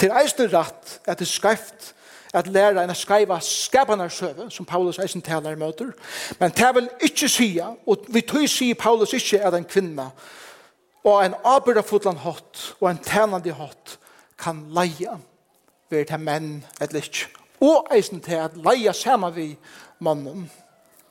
Til 0.00 0.12
eisen 0.16 0.52
rett 0.52 1.00
at 1.04 1.18
det 1.18 1.26
er 1.26 1.32
skreft 1.32 1.94
at 2.32 2.46
læra 2.46 2.84
en 2.84 2.94
skreiva 2.94 3.40
skaparsøve, 3.42 4.50
som 4.50 4.64
Paulus 4.64 4.98
eisen 4.98 5.22
taler 5.22 5.56
møter. 5.56 5.90
Men 6.38 6.50
det 6.50 6.74
vil 6.74 6.88
ikke 7.00 7.28
sige, 7.28 7.64
og 7.86 8.04
vi 8.08 8.20
tog 8.20 8.48
sige 8.48 8.74
Paulus 8.74 9.12
ikke 9.12 9.42
at 9.42 9.54
en 9.54 9.64
kvinna 9.64 10.10
og 11.04 11.24
en 11.24 11.34
avbyrrafotland 11.44 12.20
hatt 12.24 12.64
og 12.80 12.90
en 12.90 13.02
tænande 13.04 13.54
hatt 13.56 13.96
kan 14.40 14.66
leia 14.74 15.16
ved 15.90 16.08
til 16.08 16.22
menn 16.22 16.50
et 16.80 16.92
litt 16.96 17.26
og 17.60 17.88
eisen 17.92 18.20
til 18.24 18.40
at 18.40 18.56
leia 18.56 18.92
saman 18.96 19.34
vi 19.36 19.48
mannen 20.00 20.46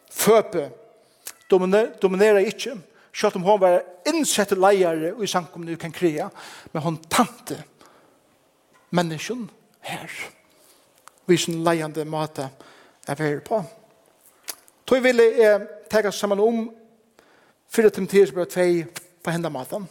føpe 0.09 0.69
dominer, 1.51 1.91
dominerer 2.01 2.45
ikke 2.45 2.77
selv 3.13 3.35
om 3.35 3.45
hun 3.45 3.61
var 3.61 3.81
innsette 4.07 4.57
leier 4.57 5.09
i 5.21 5.27
samkomne 5.27 5.77
kan 5.77 5.93
krea 5.93 6.29
men 6.73 6.83
hun 6.83 7.01
tante 7.09 7.63
menneskjen 8.89 9.49
her. 9.85 10.09
Vi 11.25 11.37
som 11.37 11.61
leiende 11.63 12.05
måte 12.05 12.49
er 13.07 13.15
vi 13.15 13.35
på 13.45 13.63
Tog 14.89 15.03
vil 15.03 15.21
jeg 15.21 15.45
eh, 15.45 15.65
tega 15.91 16.09
sammen 16.11 16.39
om 16.41 16.63
4 17.69 17.89
Timotheus 17.89 18.31
2 18.33 19.08
på 19.23 19.31
henda 19.31 19.49
maten. 19.49 19.87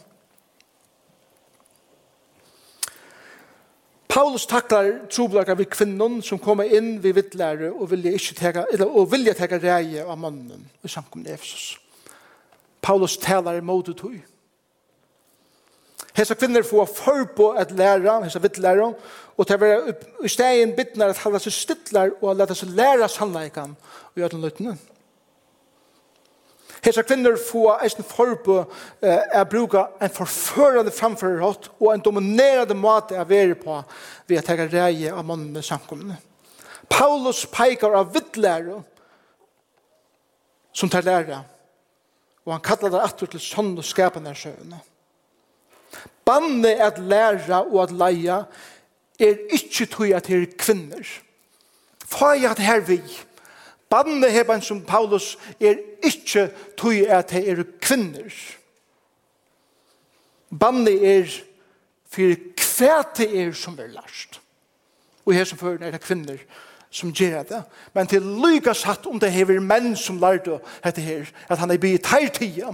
Paulus 4.09 4.47
taklar 4.49 4.87
troblakar 5.11 5.55
vi 5.55 5.67
kvinnon 5.69 6.17
som 6.25 6.39
kommer 6.41 6.65
inn 6.65 6.95
vi 7.03 7.11
vittlære 7.13 7.69
og 7.69 7.91
vilja 7.91 8.15
ikke 8.17 8.35
teka, 8.39 8.65
eller, 8.73 8.89
og 8.89 9.11
vilja 9.11 9.35
teka 9.37 9.59
reie 9.61 10.01
av 10.01 10.17
mannen 10.17 10.65
i 10.83 10.89
sankum 10.89 11.21
Efesus. 11.29 11.77
Paulus 12.81 13.19
talar 13.21 13.59
i 13.59 13.61
måte 13.61 13.93
tog. 13.93 14.17
Hesa 16.17 16.35
kvinner 16.35 16.65
får 16.65 16.89
forbo 16.89 17.51
at 17.53 17.71
læra, 17.71 18.17
hesa 18.25 18.41
vittlæra, 18.41 18.89
og 19.37 19.47
til 19.47 19.55
å 19.55 19.61
være 19.61 19.93
i 20.25 20.31
stegen 20.31 20.73
bittnar 20.75 21.13
at 21.13 21.21
halda 21.21 21.39
seg 21.43 21.53
stittlar 21.55 22.15
og 22.19 22.33
leta 22.35 22.57
seg 22.57 22.73
læra 22.75 23.07
sannleikan 23.07 23.77
og 23.77 24.19
gjøre 24.19 24.33
den 24.33 24.43
løtene. 24.43 24.73
Hesa 24.73 24.98
Hesa 26.89 27.03
kvinner 27.05 27.35
få 27.37 27.67
eisen 27.83 28.05
forbø 28.07 28.63
er 29.05 29.43
bruka 29.45 29.83
en 30.01 30.09
forførende 30.09 30.89
framførerhått 30.89 31.67
og 31.77 31.91
en 31.93 32.01
dominerende 32.01 32.73
måte 32.73 33.13
er 33.13 33.27
veri 33.29 33.53
på 33.53 33.75
ved 34.25 34.39
å 34.39 34.45
tega 34.47 34.65
reie 34.71 35.11
av 35.13 35.27
mannen 35.27 35.61
samkomne. 35.61 36.17
Paulus 36.89 37.43
peikar 37.53 37.93
av 37.99 38.09
vittlære 38.15 38.79
som 40.73 40.89
tar 40.89 41.05
lære 41.05 41.43
og 42.47 42.55
han 42.55 42.65
kallar 42.65 42.95
det 42.95 43.05
atur 43.05 43.29
til 43.29 43.43
sånn 43.43 43.75
og 43.77 43.85
skapende 43.85 44.33
sjøene. 44.33 44.81
Banne 46.25 46.73
at 46.81 46.97
læra 46.97 47.61
og 47.67 47.83
at 47.83 47.93
leia 47.93 48.43
er 49.21 49.45
ikkje 49.53 49.91
tog 49.93 50.09
at 50.17 50.31
her 50.33 50.47
kvinner. 50.57 51.05
Fag 52.09 52.49
at 52.49 52.65
her 52.65 52.81
vi 52.81 52.97
er 52.97 53.25
Banne 53.89 54.29
heban 54.29 54.61
som 54.61 54.81
Paulus 54.85 55.37
er 55.59 55.79
ikkje 56.05 56.49
tui 56.77 57.05
at 57.05 57.31
det 57.33 57.49
er 57.49 57.63
kvinner. 57.81 58.33
Banne 60.59 60.91
er 60.91 61.29
fyrir 62.09 62.37
kvæte 62.57 63.25
er 63.25 63.53
som 63.53 63.79
er 63.79 63.87
last. 63.93 64.41
Og 65.25 65.33
her 65.33 65.43
som 65.43 65.57
fører 65.57 65.87
er 65.87 65.91
det 65.91 66.01
kvinner 66.01 66.37
som 66.89 67.13
gjør 67.13 67.43
det. 67.43 67.63
Men 67.93 68.07
til 68.07 68.21
lyga 68.21 68.73
satt 68.73 69.05
om 69.05 69.19
det 69.19 69.31
hever 69.31 69.59
menn 69.61 69.95
som 69.97 70.17
lærte 70.21 70.59
dette 70.83 71.01
her, 71.01 71.29
at 71.49 71.59
han 71.59 71.71
er 71.71 71.77
bygget 71.77 72.07
her 72.09 72.29
tida 72.33 72.73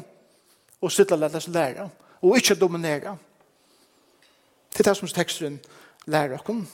og 0.81 0.91
sitte 0.91 1.15
og 1.15 1.19
lærte 1.19 1.41
seg 1.43 1.55
lære 1.55 1.89
og 2.21 2.37
ikke 2.37 2.55
dominere. 2.55 3.17
Det 4.71 4.83
er 4.83 4.91
det 4.91 4.97
som 4.97 5.07
teksten 5.07 5.59
lærer 6.07 6.39
oss 6.39 6.65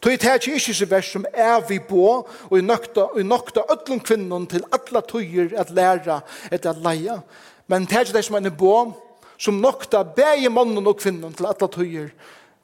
Tog 0.00 0.12
i 0.12 0.16
tæt 0.20 0.46
ikke 0.46 0.74
så 0.74 0.86
vers 0.86 1.08
som 1.12 1.24
er 1.32 1.60
vi 1.68 1.78
på, 1.78 2.28
og 2.50 2.58
i 2.58 2.62
nøkta, 2.62 3.08
og 3.12 3.20
i 3.20 3.24
nøkta 3.24 3.64
ødlom 3.72 4.00
kvinnen 4.00 4.46
til 4.46 4.64
alle 4.72 5.02
tøyer 5.08 5.54
at 5.56 5.70
læra 5.70 6.20
etter 6.52 6.70
at 6.70 6.82
leia. 6.84 7.20
Men 7.66 7.86
tæt 7.86 8.08
ikke 8.08 8.18
det 8.18 8.24
som 8.24 8.36
er 8.38 8.50
på, 8.50 8.74
som 9.38 9.60
nøkta 9.60 10.02
bæge 10.02 10.50
mannen 10.52 10.86
og 10.86 10.98
kvinnen 11.00 11.34
til 11.34 11.48
alle 11.48 11.68
tøyer 11.72 12.10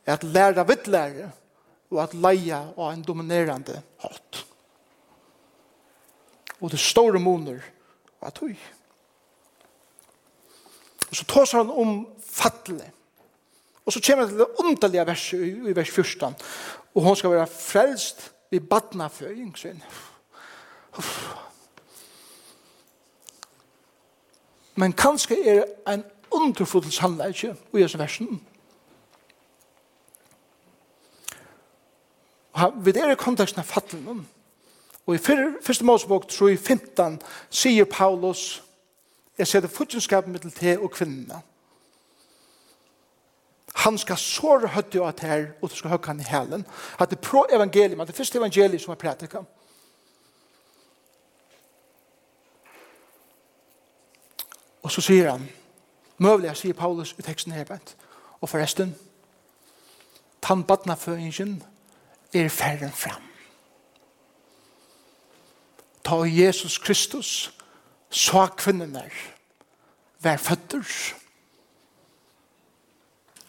at 0.07 0.25
læra 0.25 0.65
vidt 0.69 0.89
lære, 0.89 1.31
og 1.93 2.03
at 2.03 2.15
leia 2.15 2.63
av 2.77 2.93
en 2.93 3.05
dominerande 3.05 3.83
hatt. 4.03 4.45
Og 6.61 6.71
det 6.71 6.81
store 6.81 7.21
moner 7.21 7.61
var 8.23 8.31
tøy. 8.31 8.55
Og 11.11 11.17
så 11.17 11.25
tås 11.29 11.53
han 11.53 11.71
om 11.71 12.07
fattelig. 12.25 12.89
Og 13.85 13.93
så 13.93 14.01
kommer 14.07 14.25
det 14.25 14.31
til 14.33 14.39
det 14.39 14.63
underlige 14.63 15.07
verset 15.07 15.69
i 15.69 15.75
vers 15.77 15.91
14 15.91 16.37
og 16.95 17.03
hon 17.03 17.17
skal 17.17 17.31
være 17.31 17.47
frelst 17.47 18.33
i 18.51 18.59
badna 18.59 19.07
føring 19.07 19.59
sin. 19.59 19.83
Men 24.75 24.93
kanskje 24.93 25.37
er 25.49 25.65
en 25.93 26.05
underfull 26.31 26.93
sannleikje 26.93 27.57
i 27.75 27.83
disse 27.83 27.99
versen. 27.99 28.47
Vi 32.85 32.91
er 32.91 33.13
i 33.13 33.17
konteksten 33.19 33.61
av 33.61 33.69
fattelen. 33.69 34.27
Og 35.07 35.15
i 35.15 35.19
første 35.19 35.85
målsbok, 35.85 36.29
tror 36.29 36.49
jeg, 36.49 36.59
15, 36.59 37.21
sier 37.51 37.85
Paulus, 37.85 38.63
jeg 39.39 39.47
ser 39.47 39.61
det 39.61 39.71
futtjenskapet 39.71 40.31
mittel 40.33 40.53
til 40.53 40.79
og 40.79 40.91
kvinnene 40.91 41.41
han 43.83 43.99
skal 43.99 44.19
såre 44.19 44.69
høtte 44.69 45.01
av 45.03 45.15
det 45.19 45.29
her, 45.29 45.47
og 45.63 45.71
du 45.71 45.75
skal 45.75 45.91
høkke 45.91 46.13
han 46.13 46.21
i 46.23 46.29
helen. 46.29 46.67
At 47.01 47.11
det 47.11 47.19
pro 47.19 47.45
evangelium, 47.51 48.01
at 48.01 48.09
det 48.09 48.17
første 48.17 48.39
evangeliet 48.39 48.81
som 48.81 48.93
er 48.93 49.01
prætika. 49.01 49.43
Og 54.83 54.91
så 54.91 55.03
sier 55.03 55.31
han, 55.31 55.49
møvelig, 56.19 56.57
sier 56.57 56.79
Paulus 56.79 57.15
i 57.19 57.23
teksten 57.23 57.53
her, 57.53 57.79
og 58.41 58.49
forresten, 58.49 58.95
tannbadnaføringen 60.43 61.63
er 62.35 62.49
færren 62.49 62.93
fram. 62.93 63.23
Ta 66.05 66.23
Jesus 66.27 66.79
Kristus, 66.79 67.55
så 68.11 68.47
kvinnen 68.57 68.95
der, 68.95 69.11
vær 70.21 70.37
føtter, 70.37 70.87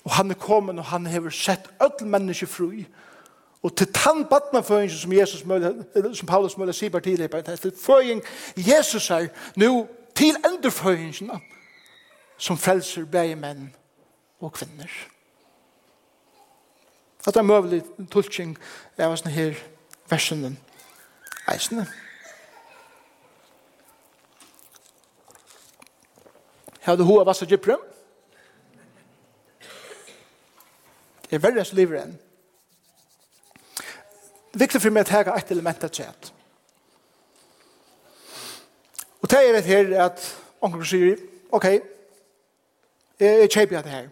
Og 0.04 0.12
han 0.12 0.32
er 0.32 0.36
kommet 0.36 0.80
og 0.80 0.86
han 0.86 1.06
har 1.06 1.30
sett 1.30 1.70
öll 1.82 2.06
mennesker 2.06 2.48
fri. 2.48 2.86
Og 3.64 3.76
til 3.78 3.88
tann 3.94 4.26
badnaføringen 4.28 4.98
som, 4.98 5.14
Jesus 5.14 5.46
møller, 5.46 5.84
som 6.14 6.28
Paulus 6.28 6.58
møller 6.58 6.74
sier 6.74 6.90
partileper, 6.92 7.42
til 7.42 7.74
føring 7.80 8.22
Jesus 8.58 9.10
er 9.10 9.28
nu 9.56 9.88
til 10.16 10.36
endurføringen 10.46 11.40
som 12.38 12.58
frelser 12.58 13.06
begge 13.06 13.36
menn 13.36 13.70
og 14.40 14.52
kvinner. 14.54 14.92
At 17.28 17.34
det 17.34 17.40
er 17.40 17.48
møvelig 17.48 17.82
tulking 18.12 18.58
av 19.00 19.16
sånne 19.16 19.32
her 19.32 19.56
versene 20.12 20.58
eisene. 21.48 21.88
Her 26.84 26.92
har 26.92 27.00
du 27.00 27.08
hoa 27.08 27.24
vassa 27.24 27.48
gyprøm? 27.48 27.93
er 31.36 31.44
verre 31.44 31.66
som 31.66 31.78
lever 31.78 32.02
enn. 32.04 32.16
Det 34.54 34.60
er 34.60 34.66
viktig 34.66 34.82
for 34.82 34.94
meg 34.94 35.08
å 35.08 35.10
ta 35.10 35.38
et 35.38 35.52
element 35.52 35.84
av 35.84 35.92
tjent. 35.94 36.32
Og 39.24 39.30
det 39.32 39.40
er 39.40 39.58
et 39.58 39.70
her 39.72 39.94
at 40.04 40.26
onkel 40.62 40.86
sier, 40.86 41.22
ok, 41.52 41.68
jeg 43.24 43.50
kjøper 43.50 43.82
det 43.82 43.92
her. 43.92 44.10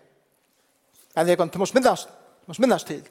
Men 1.15 1.27
jeg 1.27 1.37
kan, 1.37 1.49
du 1.51 1.59
måst 1.59 1.75
minnes, 1.75 2.05
du 2.05 2.47
måst 2.47 2.63
minnes 2.63 2.83
til. 2.87 3.03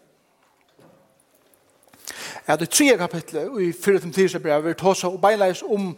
Ja, 2.49 2.57
det 2.57 2.70
tredje 2.70 2.96
kapitlet 2.99 3.61
i 3.61 3.70
4-10 3.70 4.38
brev 4.42 4.66
er 4.66 4.75
tåsa 4.75 5.09
og 5.09 5.20
beinleis 5.20 5.62
om 5.62 5.92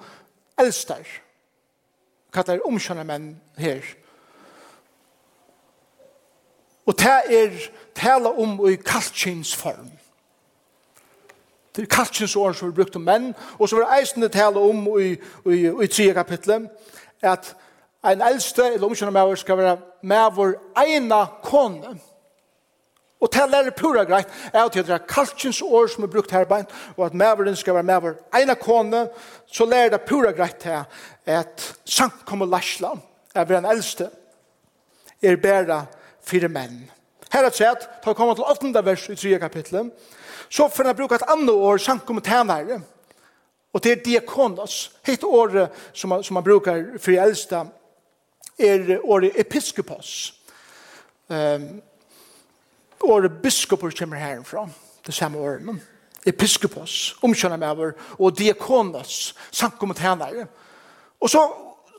eldstar. 0.60 1.06
Hva 2.32 2.42
det 2.44 2.58
er 2.58 2.66
omkjønner 2.66 3.06
menn 3.08 3.30
her. 3.56 3.86
Og 6.86 6.98
det 6.98 7.06
er 7.06 7.50
tala 7.94 8.28
om 8.28 8.56
i 8.68 8.76
kaltkins 8.76 9.56
form. 9.56 9.90
Det 11.76 11.82
er 11.82 11.86
kaltkins 11.86 12.36
ord 12.36 12.54
som 12.54 12.68
vi 12.68 12.76
brukte 12.76 12.98
om 13.00 13.06
menn, 13.06 13.32
og 13.58 13.68
så 13.68 13.76
var 13.76 13.86
det 13.86 14.00
eisende 14.00 14.28
tala 14.28 14.60
om 14.60 14.86
i, 15.00 15.14
i, 15.46 15.58
i 15.70 15.86
tredje 15.86 16.14
kapitlet, 16.14 16.68
at 17.22 17.54
en 18.04 18.22
eldste, 18.22 18.66
eller 18.74 18.86
omkjønne 18.86 19.14
maver, 19.14 19.38
skal 19.38 19.58
være 19.58 19.76
med 20.02 20.34
vår 20.36 20.56
eina 20.82 21.22
kone. 21.44 21.94
Og 23.22 23.30
tala 23.30 23.62
er 23.62 23.70
pura 23.70 24.02
greit, 24.04 24.28
er 24.50 24.64
at 24.64 24.74
det 24.74 24.90
er 24.90 25.06
kaltkins 25.08 25.62
år 25.62 25.86
som 25.86 26.04
er 26.04 26.10
brukt 26.10 26.34
her 26.34 26.44
beint, 26.50 26.74
og 26.96 27.06
at 27.06 27.14
maveren 27.14 27.56
skal 27.56 27.78
være 27.78 27.86
maver 27.86 28.18
eina 28.34 28.58
kone, 28.58 29.06
så 29.46 29.64
lærer 29.64 29.94
det 29.94 30.02
pura 30.08 30.34
greit 30.34 30.58
til 30.60 30.82
at 31.26 31.68
sankt 31.84 32.26
kommer 32.26 32.50
lasla, 32.50 32.96
er 33.34 33.44
vi 33.44 33.54
en 33.54 33.70
eldste, 33.70 34.10
er 35.22 35.36
bæra 35.36 35.84
kone 35.86 36.01
fire 36.24 36.48
menn. 36.48 36.90
Her 37.32 37.46
er 37.48 37.54
sett, 37.56 37.86
da 38.04 38.10
vi 38.10 38.14
kommer 38.14 38.34
til 38.36 38.44
8. 38.44 38.84
vers 38.84 39.08
i 39.08 39.16
3. 39.16 39.38
kapitlet, 39.38 39.92
så 40.50 40.68
får 40.68 40.84
han 40.84 40.96
bruke 40.96 41.14
et 41.14 41.28
annet 41.28 41.54
år, 41.54 41.76
sankum 41.80 42.20
tænare, 42.20 42.80
og 43.72 43.84
det 43.84 43.92
er 43.92 44.02
diakonos. 44.04 44.92
Hitt 45.06 45.24
året 45.24 45.70
som 45.92 46.10
man, 46.12 46.24
som 46.24 46.34
man 46.34 46.44
brukar 46.44 46.84
for 47.00 47.10
eldste, 47.10 47.64
er 48.58 48.98
året 49.04 49.40
episkopos. 49.40 50.34
Um, 51.28 51.82
året 53.00 53.32
biskopor 53.42 53.90
kommer 53.98 54.16
herfra, 54.16 54.68
det 55.06 55.14
samme 55.14 55.38
året, 55.38 55.62
men 55.62 55.80
episkopos, 56.26 57.16
omkjønner 57.22 57.56
med 57.56 57.68
over, 57.68 57.92
og 58.18 58.38
diakonos, 58.38 59.34
sankum 59.50 59.94
tænare. 59.94 60.46
Og 61.20 61.30
så 61.30 61.48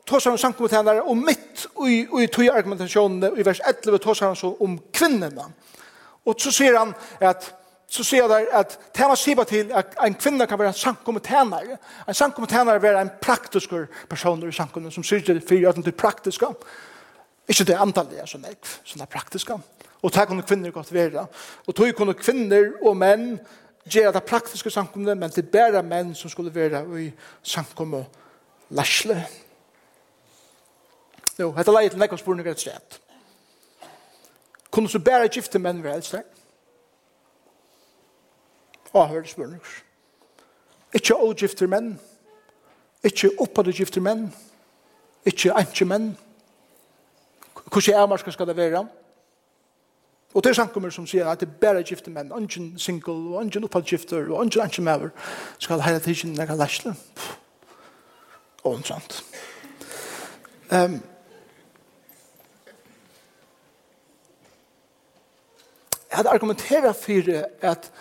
tåsar 0.06 0.32
han 0.32 0.38
samkommittenare 0.38 1.02
og 1.02 1.18
mitt 1.18 1.66
i, 1.88 2.04
i 2.22 2.28
tog 2.28 2.48
argumentationen 2.48 3.38
i 3.38 3.46
vers 3.46 3.62
11 3.68 3.98
tåsar 4.04 4.28
han 4.28 4.36
så 4.36 4.56
om 4.60 4.80
kvinnorna. 4.94 5.52
Och 6.24 6.42
så 6.42 6.52
sier 6.52 6.78
han 6.78 6.94
att 7.20 7.54
så 7.88 8.04
ser 8.04 8.24
at 8.24 8.54
att 8.54 8.94
tema 8.94 9.16
sier 9.16 9.44
til 9.44 9.72
at 9.72 9.96
en 10.06 10.16
kvinne 10.16 10.48
kan 10.48 10.58
vara 10.60 10.68
en 10.68 10.74
samkommittenare. 10.74 11.78
En 12.08 12.14
samkommittenare 12.14 12.88
er 12.88 12.98
en 12.98 13.12
praktisk 13.22 13.70
person 14.10 14.50
i 14.50 14.52
samkommunen 14.52 14.92
som 14.92 15.04
sier 15.04 15.22
til 15.22 15.42
för 15.42 15.70
att 15.70 15.76
det 15.76 15.88
er 15.88 15.92
praktiska. 15.92 16.46
Ikke 17.48 17.64
det 17.64 17.78
antalliga 17.78 18.26
som 18.26 18.44
är 18.46 19.02
er 19.02 19.06
praktiska. 19.06 19.60
Og 20.02 20.14
det 20.14 20.28
kunne 20.28 20.42
kvinner 20.42 20.72
godt 20.72 20.94
være. 20.94 21.28
Og 21.68 21.78
det 21.78 21.96
kunne 21.96 22.14
kvinner 22.14 22.72
og 22.82 22.98
menn 22.98 23.40
gjøre 23.86 24.12
det 24.14 24.24
praktiske 24.24 24.70
samkomne, 24.70 25.16
men 25.16 25.30
det 25.30 25.46
er 25.46 25.52
bare 25.52 25.84
menn 25.84 26.16
som 26.16 26.30
skulle 26.30 26.56
være 26.56 26.84
i 27.02 27.12
samkomne 27.44 28.06
lærsle. 28.70 29.26
Jo, 31.40 31.52
hette 31.58 31.74
leie 31.74 31.90
til 31.90 32.00
nekva 32.02 32.18
spurningar 32.18 32.54
et 32.54 32.62
sted. 32.62 33.00
Kunne 34.74 34.90
så 34.90 35.00
bare 35.00 35.30
gifte 35.30 35.60
menn 35.60 35.84
vi 35.84 35.90
helst 35.90 36.14
der? 36.14 36.26
Avhørte 38.94 39.30
spurningar. 39.30 39.78
Ikke 40.94 41.18
å 41.18 41.32
gifte 41.34 41.68
menn. 41.68 41.96
Ikke 43.04 43.32
oppade 43.42 43.74
gifte 43.74 44.02
menn. 44.02 44.28
Ikke 45.26 45.54
ikke 45.60 45.86
menn. 45.90 46.12
Hvordan 47.64 48.02
er 48.02 48.08
man 48.08 48.18
skal 48.20 48.48
det 48.48 48.58
være? 48.58 48.86
Og 50.34 50.44
det 50.44 50.50
er 50.50 50.58
sankummer 50.58 50.90
som 50.90 51.06
sier 51.08 51.28
at 51.30 51.40
det 51.40 51.48
er 51.50 51.58
bare 51.62 51.84
gifte 51.86 52.10
menn, 52.12 52.32
ungen 52.34 52.74
single, 52.82 53.14
og 53.14 53.42
ungen 53.42 53.64
opphaldsgifter, 53.64 54.32
og 54.32 54.40
ungen 54.40 54.66
ikke 54.66 54.82
maver, 54.82 55.10
skal 55.60 55.82
hele 55.82 56.00
tiden 56.00 56.34
nekka 56.34 56.56
læsle. 56.58 56.96
Åndsant. 58.66 59.24
Um, 60.72 61.02
Jeg 66.14 66.18
hadde 66.18 66.30
argumenteret 66.30 66.96
for 66.96 67.30
at 67.62 67.92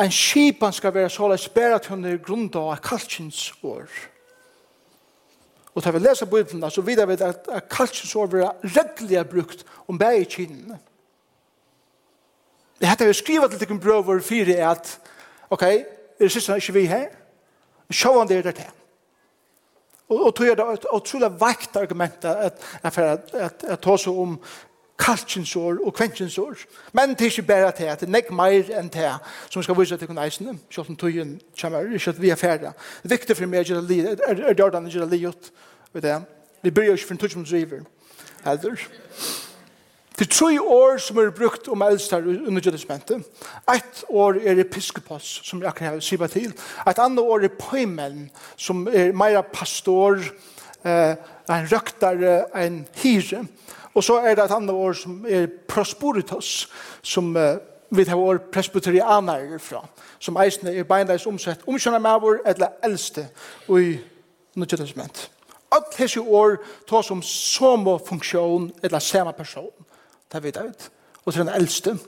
en 0.00 0.10
skipan 0.10 0.72
skal 0.72 0.94
være 0.94 1.10
så 1.10 1.28
løs 1.28 1.48
bare 1.48 1.74
at 1.74 1.86
hun 1.86 2.04
er 2.04 2.16
grunda 2.18 2.58
av 2.58 2.80
kalkins 2.82 3.52
år. 3.62 3.86
Og 5.74 5.84
da 5.84 5.92
vi 5.94 6.00
leser 6.02 6.26
Bibelen, 6.26 6.66
så 6.70 6.82
vidar 6.82 7.06
vi 7.06 7.14
at 7.22 7.68
kalkins 7.70 8.16
år 8.16 8.26
var 8.26 8.56
reglige 8.64 9.24
brukt 9.24 9.62
om 9.86 9.98
bæg 9.98 10.20
i 10.20 10.24
kinene. 10.24 10.78
Det 12.80 12.88
hadde 12.88 13.06
vi 13.06 13.12
skrivet 13.12 13.50
til 13.50 13.58
tikkun 13.58 13.80
brøver 13.80 14.20
fire 14.20 14.70
at 14.70 14.98
ok, 15.50 15.62
er 15.62 15.84
det 16.18 16.32
siste 16.32 16.56
ikke 16.56 16.72
vi 16.72 16.86
her? 16.90 17.06
Sjåan 17.92 18.28
det 18.28 18.38
er 18.38 18.42
det 18.42 18.54
til. 18.54 18.70
Og, 20.08 20.24
og 20.24 20.34
tog 20.34 20.46
er 20.46 20.58
det 20.58 20.72
et 20.72 20.90
utrolig 20.92 21.30
vekt 21.38 21.76
argument 21.76 22.24
at 22.24 22.36
at, 22.36 22.52
at, 22.82 22.98
at, 22.98 22.98
at, 22.98 23.34
at, 23.34 23.34
at, 23.34 23.64
at, 23.64 23.64
at, 23.78 24.73
kalkinsår 24.98 25.80
og 25.84 25.94
kvenkinsår. 25.94 26.54
Men 26.92 27.14
det 27.14 27.20
er 27.20 27.24
ikke 27.24 27.42
bare 27.42 27.72
til 27.72 27.90
at 27.90 28.00
det 28.00 28.08
er 28.08 28.12
nek 28.14 28.30
meir 28.30 28.70
enn 28.78 28.90
til 28.92 29.10
som 29.50 29.62
skal 29.62 29.76
vise 29.78 29.96
til 29.98 30.08
kundeisene, 30.08 30.58
selv 30.70 30.90
om 30.90 30.96
tøyen 30.96 31.40
kommer, 31.60 31.88
ikke 31.94 32.14
at 32.14 32.22
vi 32.22 32.30
er 32.30 32.38
ferdig. 32.38 32.70
Det 33.02 33.10
er 33.10 33.16
viktig 33.16 33.36
for 33.36 33.50
meg 33.50 33.70
er 33.70 33.80
det 34.54 34.60
ordene 34.60 34.90
gjør 34.90 35.08
det 35.08 35.18
livet, 35.18 35.50
vet 35.92 36.04
jeg. 36.04 36.22
Vi 36.62 36.70
bryr 36.70 36.94
ikke 36.94 37.06
for 37.06 37.14
en 37.14 37.18
tøy 37.18 37.28
som 37.28 37.44
driver, 37.44 37.82
heller. 38.44 38.86
Det 40.18 40.28
er 40.28 40.30
tre 40.30 40.60
år 40.62 40.98
som 41.02 41.18
er 41.18 41.32
brukt 41.34 41.68
om 41.68 41.82
eldst 41.82 42.12
under 42.12 42.62
judismentet. 42.62 43.24
Et 43.74 44.04
år 44.08 44.36
er 44.46 44.60
episkopos, 44.62 45.40
som 45.44 45.58
jeg 45.58 45.68
akkurat 45.68 45.90
har 45.90 46.00
sivet 46.00 46.30
til. 46.30 46.52
Et 46.88 46.98
annet 47.02 47.18
år 47.18 47.48
er 47.48 47.56
poimen, 47.58 48.30
som 48.56 48.86
er 48.86 49.10
meira 49.12 49.42
pastor, 49.42 50.22
eh, 50.84 51.16
en 51.50 51.66
røktare, 51.72 52.44
en 52.54 52.86
hyre, 53.02 53.42
Og 53.94 54.04
så 54.04 54.18
er 54.18 54.34
det 54.34 54.44
et 54.44 54.54
annet 54.54 54.74
ord 54.74 54.94
som 54.98 55.24
er 55.28 55.46
prosporitas, 55.68 56.68
som 57.02 57.36
uh, 57.36 57.56
vi 57.90 58.04
tar 58.04 58.18
vår 58.18 58.40
presbyterianer 58.52 59.58
fra, 59.62 59.84
som 60.18 60.38
eisene 60.42 60.74
er 60.74 60.88
beinleis 60.88 61.26
omsett, 61.30 61.62
omkjønner 61.66 62.02
med 62.02 62.20
vår 62.24 62.40
eller 62.50 62.74
eldste 62.82 63.28
i 63.68 63.78
i 63.78 63.98
nødgjøttesment. 64.58 65.30
Alt 65.74 65.96
hese 65.98 66.20
år 66.20 66.56
tar 66.88 67.02
som 67.02 67.22
samme 67.22 67.98
funksjon 68.08 68.72
eller 68.82 68.98
samme 68.98 69.32
person, 69.32 69.70
det 70.32 70.42
vet 70.42 70.56
jeg 70.56 70.64
ut, 70.64 70.90
og 71.24 71.32
til 71.32 71.44
den 71.44 71.54
eldste, 71.54 71.98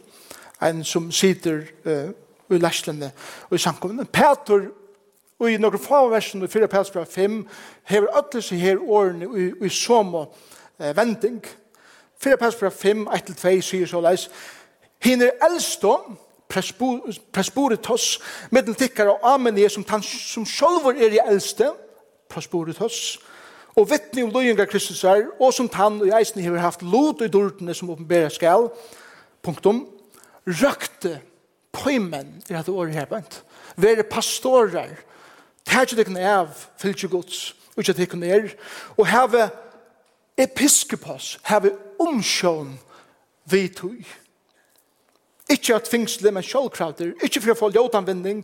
en 0.62 0.84
som 0.84 1.12
sitter 1.12 1.62
uh, 1.86 2.10
i 2.50 2.58
lærslene 2.58 3.12
og 3.50 3.54
i 3.54 3.62
samkommende. 3.62 4.04
Peter 4.04 4.68
Og 5.38 5.52
i 5.52 5.58
noen 5.60 5.76
få 5.76 6.06
versen 6.08 6.40
i 6.44 6.48
4 6.48 6.68
Pelsbra 6.72 7.02
5, 7.04 7.42
hever 7.84 8.08
alle 8.16 8.30
disse 8.32 8.56
her 8.56 8.78
årene 8.80 9.26
i, 9.28 9.50
i 9.66 9.68
som 9.68 10.14
vending, 10.96 11.42
4 12.22 12.36
pass 12.40 12.56
fra 12.56 12.70
5, 12.70 13.06
1-2 13.12 13.60
sier 13.64 13.90
så 13.90 14.00
leis, 14.00 14.28
hinn 15.04 15.22
er 15.22 15.36
elstom, 15.46 16.16
presboritos, 16.48 18.20
middel 18.54 18.76
tikkara 18.78 19.16
og 19.16 19.24
amenie 19.34 19.68
som, 19.72 19.84
tan, 19.84 20.02
som 20.02 20.46
sjolvor 20.46 20.96
er 20.96 21.16
i 21.16 21.22
eldste, 21.24 21.72
presboritos, 22.30 23.18
og 23.76 23.90
vittni 23.90 24.24
om 24.24 24.30
løyinga 24.32 24.64
Kristus 24.70 25.02
er, 25.04 25.26
og 25.42 25.52
som 25.52 25.68
tann 25.68 25.98
og 26.00 26.12
eisen 26.16 26.40
hever 26.40 26.62
haft 26.62 26.84
lot 26.86 27.20
i 27.24 27.28
dordene 27.28 27.74
som 27.76 27.90
åpenbæra 27.92 28.30
skal, 28.32 28.70
punktum, 29.44 29.84
røkte 30.46 31.18
poimen, 31.76 32.38
er 32.48 32.62
hatt 32.62 32.72
året 32.72 32.96
her 32.96 33.10
bant, 33.10 33.42
være 33.76 34.06
pastorer, 34.08 34.94
tætje 35.66 35.98
deg 35.98 36.14
av, 36.22 36.54
fylgje 36.80 37.10
gods, 37.12 37.40
og 37.74 37.82
ikke 37.82 37.92
at 37.92 38.00
deg 38.00 38.30
er, 38.30 38.52
og 38.96 39.10
heve 39.10 39.48
episkopos 40.36 41.38
heve 41.42 41.72
omsjån 41.98 42.78
vi 43.44 43.68
tog. 43.68 44.04
Ikke 45.50 45.74
at 45.74 45.88
fingsle 45.88 46.30
med 46.30 46.42
sjålkrauter, 46.42 47.12
ikke 47.22 47.40
for 47.40 47.54
å 47.54 47.58
få 47.60 47.70
ljotanvinding, 47.74 48.42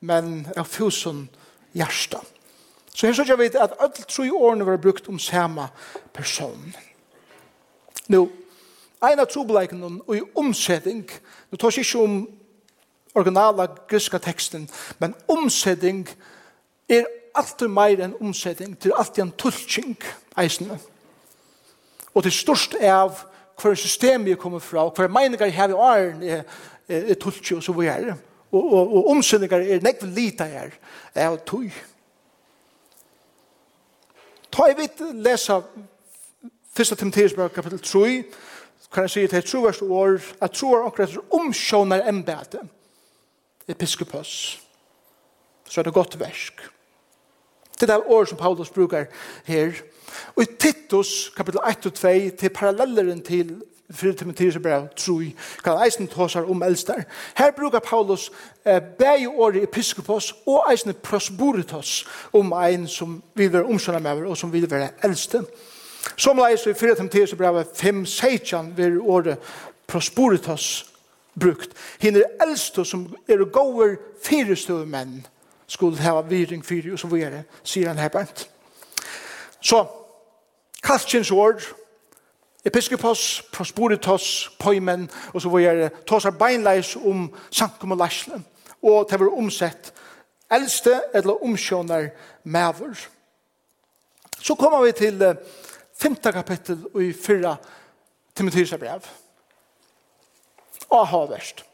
men 0.00 0.46
av 0.56 0.68
fusen 0.70 1.26
hjärsta. 1.74 2.20
Så 2.94 3.08
her 3.08 3.16
sier 3.18 3.38
vi 3.40 3.50
at 3.50 3.74
alle 3.80 4.06
tre 4.06 4.28
årene 4.30 4.66
var 4.66 4.78
brukt 4.78 5.08
om 5.10 5.18
samme 5.18 5.66
person. 6.14 6.74
Nå, 8.08 8.22
en 9.02 9.20
av 9.20 9.28
trobeleikene 9.28 9.90
og 10.06 10.14
i 10.14 10.22
omsetting, 10.38 11.02
nå 11.50 11.58
tar 11.58 11.74
jeg 11.74 11.88
ikke 11.88 12.06
om 12.06 12.16
originala 13.14 13.66
griska 13.90 14.18
teksten, 14.22 14.68
men 15.02 15.16
omsetting 15.30 16.06
er 16.88 17.10
alltid 17.34 17.70
mer 17.74 17.98
enn 18.06 18.16
omsetting, 18.22 18.78
det 18.78 18.92
er 18.92 19.00
alltid 19.02 19.24
en 19.26 19.38
tulltjeng, 19.42 19.96
eisene. 20.38 20.78
Eisene. 20.78 20.93
Og 22.14 22.22
til 22.22 22.32
størst 22.32 22.76
av 22.80 23.18
hver 23.60 23.74
system 23.78 24.24
vi 24.26 24.36
kommer 24.38 24.62
fra, 24.62 24.88
hver 24.88 25.10
meninger 25.10 25.46
jeg 25.46 25.56
har 25.56 25.68
i 25.68 25.78
åren 25.78 26.22
er, 26.22 26.44
er, 26.88 27.10
er 27.10 27.18
tullt 27.20 27.52
og 27.52 27.62
så 27.62 27.74
vi 27.74 27.86
er. 27.90 28.14
Og, 28.54 28.62
og, 28.62 28.96
og 28.96 29.10
omsynninger 29.10 29.66
er 29.74 29.82
nekve 29.82 30.10
lite 30.14 30.46
her, 30.46 30.74
er 31.14 31.28
av 31.32 31.40
tog. 31.46 31.70
Ta 34.54 34.68
jeg 34.70 34.78
vidt 34.78 35.02
lesa 35.24 35.60
1. 36.74 36.98
Timotheus 36.98 37.34
brev 37.34 37.50
kapitel 37.54 37.80
3, 37.82 38.24
kan 38.94 39.06
jeg 39.06 39.10
si 39.10 39.26
til 39.26 39.38
et 39.38 39.48
troverst 39.50 39.82
år, 39.82 40.20
at 40.42 40.54
troer 40.54 40.86
akkurat 40.86 41.16
er 41.16 41.34
omsjåner 41.34 42.06
embete, 42.08 42.60
episkopos. 43.68 44.60
Så 45.66 45.80
er 45.80 45.88
det 45.88 45.94
godt 45.94 46.18
versk. 46.20 46.62
Det 47.86 47.94
er 47.94 48.10
ord 48.10 48.26
som 48.26 48.38
Paulus 48.38 48.70
brukar 48.70 49.04
her. 49.44 49.72
Og 50.36 50.42
i 50.42 50.46
Titus, 50.58 51.32
kapitel 51.36 51.60
1 51.70 51.86
og 51.86 51.94
2, 51.94 52.08
til 52.38 52.48
parallelleren 52.48 53.22
til 53.22 53.62
fyrir 53.90 54.12
Timotheus 54.12 54.58
brev 54.62 54.88
3, 54.96 55.32
kan 55.64 55.84
eisen 55.86 56.08
tåsar 56.08 56.50
om 56.50 56.62
eldstar. 56.62 57.04
Her 57.36 57.50
brukar 57.50 57.78
Paulus 57.78 58.32
eh, 58.64 58.82
bæg 58.82 59.28
året 59.28 59.62
episkopos 59.62 60.34
og 60.46 60.64
eisen 60.72 60.94
prosboritos 61.02 62.06
om 62.32 62.52
ein 62.52 62.88
som 62.88 63.22
vil 63.34 63.52
være 63.52 63.64
omsjønna 63.64 63.98
med 63.98 64.26
og 64.26 64.36
som 64.36 64.52
vil 64.52 64.70
være 64.70 64.88
eldste. 65.04 65.44
Som 66.16 66.38
leis 66.38 66.66
i 66.66 66.74
4 66.74 66.94
Timotheus 66.94 67.34
brev 67.34 67.64
5, 67.74 68.06
16 68.06 68.76
vil 68.76 69.00
året 69.00 69.38
prosboritos 69.86 70.86
brukt. 71.40 71.70
Hinn 72.00 72.16
er 72.16 72.46
eldste 72.46 72.84
som 72.84 73.06
er 73.28 73.44
gåver 73.44 73.96
fyrestøve 74.22 74.86
menn 74.86 75.26
skulle 75.66 75.98
ha 75.98 76.20
viring 76.20 76.64
fyrir 76.64 76.92
og 76.92 76.98
så 76.98 77.06
videre, 77.06 77.44
sier 77.62 77.88
han 77.88 77.98
her 77.98 78.08
bænt. 78.08 78.48
Så, 79.60 79.84
kaltkjens 80.82 81.30
ord, 81.30 81.62
episkopos, 82.64 83.42
prosporitos, 83.52 84.50
poimen, 84.58 85.10
og 85.32 85.42
så 85.42 85.48
videre, 85.48 85.90
tåsar 86.06 86.30
beinleis 86.30 86.96
om 86.96 87.28
sankum 87.50 87.92
og 87.96 87.98
lasle, 87.98 88.42
og 88.82 89.06
det 89.10 89.20
var 89.20 89.36
omsett 89.38 89.92
eldste 90.52 91.00
eller 91.14 91.44
omsjånar 91.44 92.10
mever. 92.44 93.08
Så 94.40 94.54
kommer 94.54 94.84
vi 94.84 94.92
til 94.92 95.22
uh, 95.22 95.36
5. 95.96 96.16
kapittel 96.16 96.86
og 96.94 97.02
i 97.02 97.12
4. 97.12 97.56
Timotheus 98.34 98.74
brev. 98.78 99.00
Aha, 100.90 101.16
verst. 101.16 101.64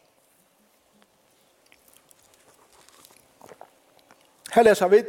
Her 4.53 4.63
leser 4.63 4.89
vi 4.89 5.03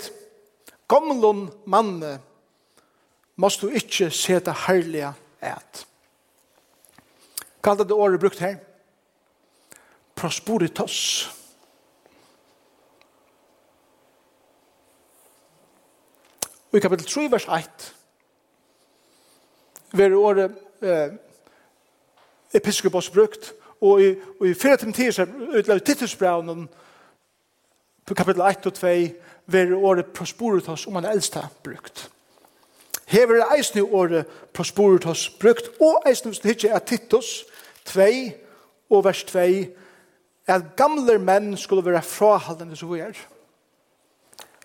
Gomlun 0.88 1.50
manne 1.66 2.20
måst 3.36 3.62
du 3.62 3.70
ikke 3.70 4.12
seta 4.12 4.54
herlige 4.68 5.14
et. 5.42 5.86
Kallet 7.64 7.88
det 7.88 7.96
året 7.96 8.20
brukt 8.20 8.40
her. 8.40 8.58
Prosporitos. 10.16 11.30
Og 16.72 16.78
i 16.78 16.80
kapittel 16.80 17.08
3, 17.08 17.32
vers 17.32 17.46
1, 17.46 17.96
ver 19.92 20.16
året 20.16 20.56
eh, 20.82 21.14
episkopos 22.54 23.10
brukt, 23.10 23.54
og 23.82 24.02
i, 24.02 24.16
og 24.40 24.48
i 24.48 24.54
4 24.54 24.78
timer 24.78 25.34
utlaget 25.58 25.84
titusbraun 25.84 26.70
for 28.12 28.16
kapitel 28.16 28.42
1 28.42 28.66
og 28.66 28.74
2 28.74 28.88
ver 29.48 29.70
året 29.76 30.06
prosporitas 30.06 30.88
om 30.88 30.96
han 30.96 31.06
eldste 31.06 31.40
brukt. 31.64 32.10
Hever 33.08 33.36
det 33.40 33.46
eisne 33.56 33.84
året 33.84 34.28
prosporitas 34.54 35.30
brukt, 35.40 35.70
og 35.80 36.04
eisne 36.08 36.32
hvis 36.32 36.40
det 36.44 36.50
ikke 36.50 36.70
er 36.70 36.80
Titus 36.80 37.46
2 37.86 38.02
og 38.90 39.06
vers 39.06 39.24
2, 39.24 39.40
at 40.48 40.76
gamle 40.76 41.18
menn 41.24 41.56
skulle 41.58 41.86
være 41.86 42.02
frahaldende 42.04 42.76
som 42.76 42.92
vi 42.92 43.00
er. 43.00 43.16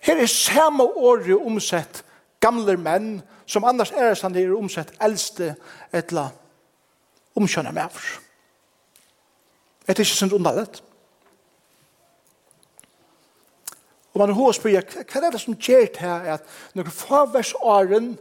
Her 0.01 0.19
er 0.19 0.27
samme 0.27 0.83
året 0.83 1.39
omsett 1.39 2.03
gamle 2.43 2.75
menn, 2.77 3.21
som 3.45 3.63
annars 3.63 3.93
er 3.95 4.11
det 4.27 4.43
er 4.43 4.57
omsett 4.57 4.91
eldste 5.01 5.55
etla 5.93 6.27
omkjønner 7.35 7.71
med 7.71 7.85
oss. 7.85 8.19
Det 9.87 9.99
ikke 9.99 10.19
sånn 10.19 10.35
underlett. 10.35 10.83
Og 14.17 14.21
man 14.25 14.33
har 14.33 14.55
spyrir, 14.57 14.81
hva 14.81 15.19
er 15.21 15.29
det 15.29 15.39
som 15.43 15.53
gjør 15.53 15.83
det 15.93 15.99
her, 16.01 16.23
at 16.33 16.45
når 16.73 16.87
du 16.87 16.89
får 16.89 17.27
vers 17.35 17.51
åren 17.61 18.15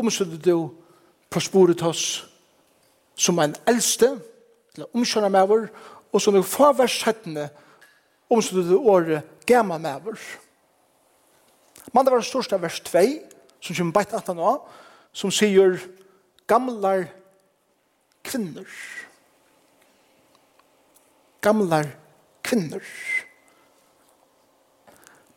omsødde 0.00 0.38
du 0.40 0.70
på 1.28 1.40
sporet 1.44 1.82
oss 1.84 2.22
som 3.20 3.36
en 3.38 3.52
eldste, 3.68 4.14
eller 4.72 4.96
omkjønne 4.96 5.28
med 5.28 5.50
vår, 5.50 5.66
og 6.08 6.22
som 6.24 6.32
når 6.32 6.40
du 6.40 6.48
får 6.48 6.72
vers 6.78 6.96
faversårene 7.04 7.44
omsødde 8.32 8.64
du 8.70 8.78
året 8.78 9.44
gammel 9.44 9.80
med 9.80 10.00
vår. 10.06 10.22
Man 11.92 12.08
det 12.08 12.14
var 12.14 12.24
største 12.24 12.56
vers 12.62 12.80
2, 12.80 13.02
som 13.60 13.76
kommer 13.76 13.92
beit 13.92 14.14
at 14.16 14.32
han 14.32 14.40
som 15.12 15.30
sier 15.30 15.76
gamlar 16.48 17.04
kvinner. 18.24 18.64
Gamlar 21.44 21.84
kvinner. 21.84 21.92
Gamlar 21.92 21.92
kvinner 22.80 23.21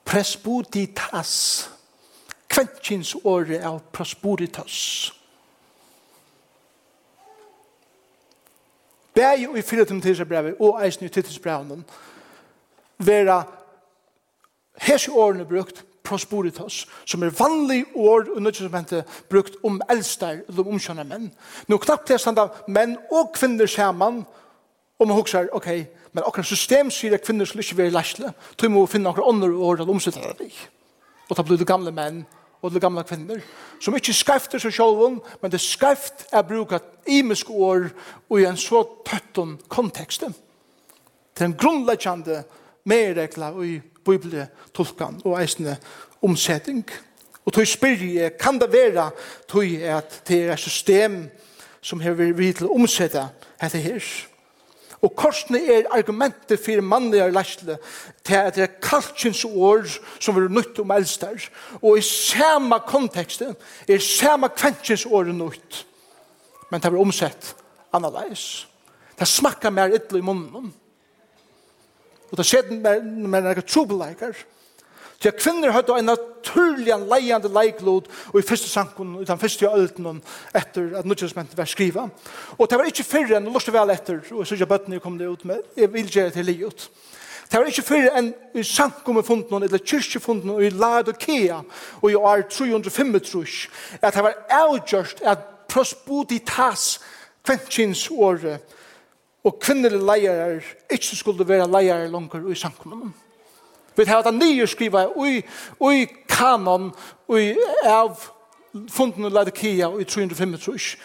presboditas. 0.05 1.69
Kventkins 2.49 3.15
året 3.23 3.63
av 3.65 3.81
presboditas. 3.91 5.11
Bæg 9.15 9.49
og 9.49 9.57
i 9.57 9.61
4. 9.61 9.85
Timotheus 9.85 10.19
og 10.59 10.85
eisen 10.85 11.05
i 11.05 11.09
Titus 11.09 11.39
brevet 11.39 11.83
vera 12.97 13.43
hese 14.81 15.11
årene 15.11 15.45
brukt 15.45 15.83
prosporitas, 16.05 16.85
som 17.05 17.23
er 17.23 17.33
vanlig 17.33 17.85
ord 17.95 18.29
og 18.29 18.41
nødvendig 18.41 19.03
brukt 19.29 19.55
om 19.63 19.81
eldstær 19.89 20.43
eller 20.47 20.67
omkjønne 20.67 21.03
menn. 21.03 21.31
Nå 21.67 21.77
knappt 21.81 22.07
det 22.07 22.19
er 22.27 22.69
menn 22.71 22.97
og 23.11 23.33
kvinner 23.33 23.65
sammen, 23.65 24.25
og 24.99 25.07
man 25.07 25.17
husker, 25.17 25.49
ok, 25.51 25.67
men 26.15 26.23
akkurat 26.23 26.47
system 26.47 26.87
sier 26.93 27.13
at 27.17 27.25
kvinner 27.25 27.45
skulle 27.45 27.65
ikke 27.65 27.77
være 27.77 27.91
lærsle, 27.91 28.31
så 28.55 28.69
må 28.71 28.85
finne 28.87 29.11
akkurat 29.11 29.27
ånder 29.33 29.51
og 29.51 29.63
året 29.67 29.89
omsett 29.91 30.15
av 30.15 30.37
det. 30.39 30.53
Og 31.27 31.35
da 31.35 31.43
blir 31.43 31.59
det 31.59 31.67
gamle 31.67 31.91
menn 31.91 32.21
og 32.63 32.71
det 32.71 32.81
gamle 32.81 33.03
kvinner, 33.03 33.41
som 33.83 33.95
ikke 33.97 34.15
skrefter 34.15 34.61
seg 34.61 34.73
selv 34.73 35.19
men 35.41 35.51
det 35.51 35.59
skreft 35.61 36.23
er 36.31 36.45
bruket 36.47 36.85
imiske 37.05 37.51
år 37.51 37.89
og 38.29 38.39
i 38.39 38.45
en 38.47 38.57
så 38.57 38.85
tøtten 39.05 39.57
kontekst. 39.67 40.23
Det 40.23 41.43
er 41.43 41.49
en 41.51 41.57
grunnleggende 41.59 42.43
medregler 42.87 43.59
i 43.63 43.81
bibeltolkan 44.05 45.19
og 45.25 45.35
eisende 45.41 45.75
omsetting. 46.23 46.85
Og 47.45 47.53
tog 47.53 47.67
spyr 47.67 48.05
jeg, 48.07 48.37
kan 48.39 48.57
det 48.61 48.71
være 48.71 49.09
tog 49.51 49.65
at 49.83 50.21
det 50.27 50.45
er 50.45 50.53
et 50.53 50.63
system 50.63 51.25
som 51.81 51.99
har 52.01 52.15
vært 52.15 52.61
til 52.61 52.69
å 52.69 52.79
omsette 52.79 53.27
dette 53.59 53.83
her? 53.83 54.07
Og 55.03 55.11
korsene 55.17 55.59
er 55.59 55.89
argumentet 55.91 56.59
for 56.59 56.81
mannlige 56.81 57.31
lærsle 57.31 57.77
til 58.23 58.35
at 58.35 58.55
det 58.55 58.63
er 58.63 58.79
kalkjens 58.81 59.43
ord 59.45 59.89
som 60.19 60.37
er 60.37 60.49
nytt 60.49 60.79
om 60.79 60.93
eldster. 60.95 61.49
Og 61.81 61.97
i 61.97 62.05
samme 62.05 62.79
konteksten 62.87 63.55
er 63.87 63.99
samme 63.99 64.49
kventkjens 64.49 65.05
ord 65.05 65.33
nytt. 65.33 65.85
Men 66.71 66.81
det 66.81 66.91
er 66.91 66.99
omsett 66.99 67.55
annerledes. 67.93 68.67
Det 69.19 69.27
smakker 69.27 69.69
mer 69.69 69.93
ytterlig 69.95 70.23
i 70.23 70.25
munnen. 70.25 70.73
Og 72.31 72.37
det 72.37 72.45
skjedde 72.45 72.79
med, 72.81 73.03
med 73.05 73.45
noen 73.45 73.67
trobeleikere 73.67 74.33
Så 75.15 75.29
jeg 75.29 75.39
kvinner 75.39 75.71
hadde 75.71 75.95
en 75.99 76.09
naturlig 76.11 76.93
leiende 77.09 77.49
leiklod 77.49 78.09
og 78.33 78.39
i 78.39 78.45
første 78.45 78.69
sanken 78.69 79.15
i 79.21 79.25
den 79.27 79.39
første 79.39 79.69
ølten 79.71 80.21
etter 80.55 80.91
at 80.99 81.07
nødgjørsmenten 81.07 81.57
var 81.57 81.69
skriva. 81.71 82.09
Og 82.57 82.69
det 82.69 82.77
var 82.77 82.89
ikke 82.89 83.07
fyrre 83.07 83.39
enn 83.39 83.49
lort 83.49 83.71
vel 83.73 83.93
etter, 83.95 84.21
og 84.31 84.43
jeg 84.43 84.51
synes 84.51 84.65
jeg 84.65 84.69
bøttene 84.69 84.99
kom 84.99 85.17
det 85.17 85.31
ut 85.31 85.45
med, 85.45 85.63
jeg 85.77 85.93
vil 85.93 86.11
gjøre 86.11 86.35
til 86.35 86.45
livet. 86.45 86.89
Det 87.51 87.59
var 87.59 87.69
ikke 87.69 87.85
fyrre 87.85 88.13
enn 88.19 88.31
i 88.57 88.63
sanken 88.65 89.15
med 89.15 89.25
funden, 89.25 89.63
eller 89.63 89.81
kyrkjefunden, 89.81 90.49
og 90.49 90.63
i 90.65 90.69
lad 90.73 91.11
og 92.01 92.09
i 92.11 92.15
år 92.15 92.41
305, 92.49 93.15
at 94.01 94.13
det 94.13 94.23
var 94.23 94.39
avgjørst 94.49 95.21
at 95.21 95.51
prosboditas 95.69 96.99
kvennkins 97.45 98.09
året, 98.09 98.59
og 99.45 99.59
kvinnelige 99.61 100.01
leier 100.01 100.63
ikke 100.89 101.15
skulle 101.15 101.47
være 101.47 101.69
leier 101.69 102.07
langer 102.09 102.49
i 102.49 102.57
sankumene. 102.57 103.13
Vi 103.95 104.05
har 104.05 104.23
hatt 104.23 104.33
nye 104.35 104.67
skriva 104.67 105.05
i, 105.25 105.37
i 105.91 106.07
kanon 106.27 106.91
i 107.31 107.53
av 107.87 108.31
funden 108.91 109.25
av 109.25 109.31
Ladekia 109.31 109.91
i 109.99 110.03
325. 110.03 110.97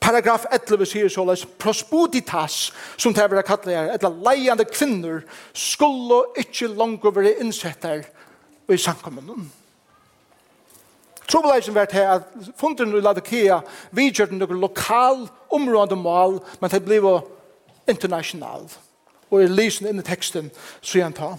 Paragraf 0.00 0.46
11 0.52 0.86
sier 0.86 1.10
så 1.10 1.24
les 1.26 1.42
prospoditas, 1.58 2.70
som 2.96 3.14
det 3.14 3.24
er 3.24 3.32
vi 3.32 3.42
kallet 3.42 3.72
er 3.74 3.88
eller 3.96 4.20
leiande 4.22 4.64
kvinner, 4.70 5.24
skulle 5.52 6.22
ikke 6.38 6.68
langt 6.68 7.04
være 7.04 7.34
innsetter 7.42 8.04
i 8.70 8.78
samkommenen. 8.78 9.48
Trobeleisen 11.26 11.74
vært 11.74 11.96
her 11.96 12.12
at 12.20 12.28
funden 12.58 12.94
i 12.94 13.02
Laodikea 13.02 13.58
vidgjørt 13.90 14.30
noen 14.30 14.60
lokal 14.62 15.26
område 15.50 15.98
mål, 15.98 16.38
men 16.60 16.70
det 16.70 16.84
blir 16.86 17.26
international. 17.90 18.68
Og 19.30 19.42
i 19.42 19.50
lysen 19.50 19.88
inn 19.90 19.98
i 19.98 20.06
teksten, 20.06 20.52
så 20.80 21.00
jeg 21.00 21.16
tar. 21.18 21.34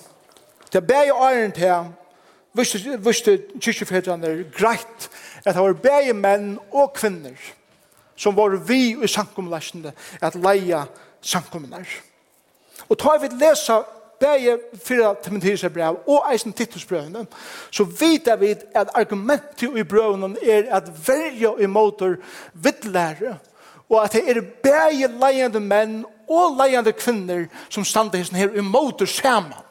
Det 0.71 0.75
er 0.75 0.87
bare 0.87 1.13
åren 1.13 1.51
til 1.51 1.93
visste 3.05 3.37
kyrkjefedrene 3.61 4.45
greit 4.55 5.09
at 5.45 5.55
det 5.55 5.63
var 5.63 5.73
bare 5.73 6.13
menn 6.13 6.57
og 6.71 6.93
kvinner 6.97 7.37
som 8.17 8.35
var 8.35 8.55
vi 8.65 8.95
i 9.03 9.07
samkommelæsene 9.07 9.93
at 10.21 10.35
leia 10.35 10.83
samkommelæs. 11.21 12.01
Og 12.89 12.97
tar 12.97 13.19
vi 13.21 13.29
lesa 13.37 13.81
bæg 14.19 14.57
fyra 14.83 15.13
Timotheus 15.23 15.65
brev 15.73 15.99
og 16.07 16.25
eisen 16.33 16.53
Titusbrevene, 16.53 17.25
så 17.71 17.83
vet 17.83 18.29
vi 18.39 18.55
at 18.75 18.89
argumentet 18.95 19.77
i 19.77 19.83
brevene 19.83 20.35
er 20.41 20.63
at 20.75 20.89
verja 21.07 21.53
imotor 21.61 22.15
vittlære 22.53 23.37
og 23.89 24.03
at 24.03 24.13
det 24.13 24.29
er 24.29 24.41
bæg 24.63 25.05
leiende 25.21 25.59
menn 25.59 26.01
og 26.29 26.57
leiende 26.59 26.91
kvinner 26.91 27.45
som 27.69 27.85
standa 27.85 28.17
her 28.17 28.57
i 28.57 28.61
motor 28.61 29.05
saman. 29.05 29.66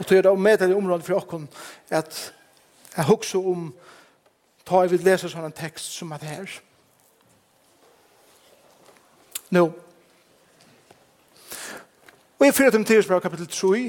Og 0.00 0.06
tog 0.06 0.24
det 0.24 0.38
med 0.38 0.58
det 0.58 0.74
området 0.74 1.06
for 1.06 1.14
åkken 1.14 1.48
at 1.90 2.32
jeg 2.96 3.04
husker 3.04 3.38
om 3.38 3.74
ta 4.66 4.80
jeg 4.80 4.90
vil 4.90 5.04
lese 5.04 5.28
sånn 5.28 5.44
en 5.44 5.56
tekst 5.56 5.92
som 5.98 6.12
at 6.16 6.24
her. 6.24 6.50
Nå. 9.50 9.64
Og 12.38 12.46
i 12.46 12.52
4. 12.52 12.70
Timotheusbrev 12.70 13.20
kapitel 13.20 13.46
3 13.50 13.82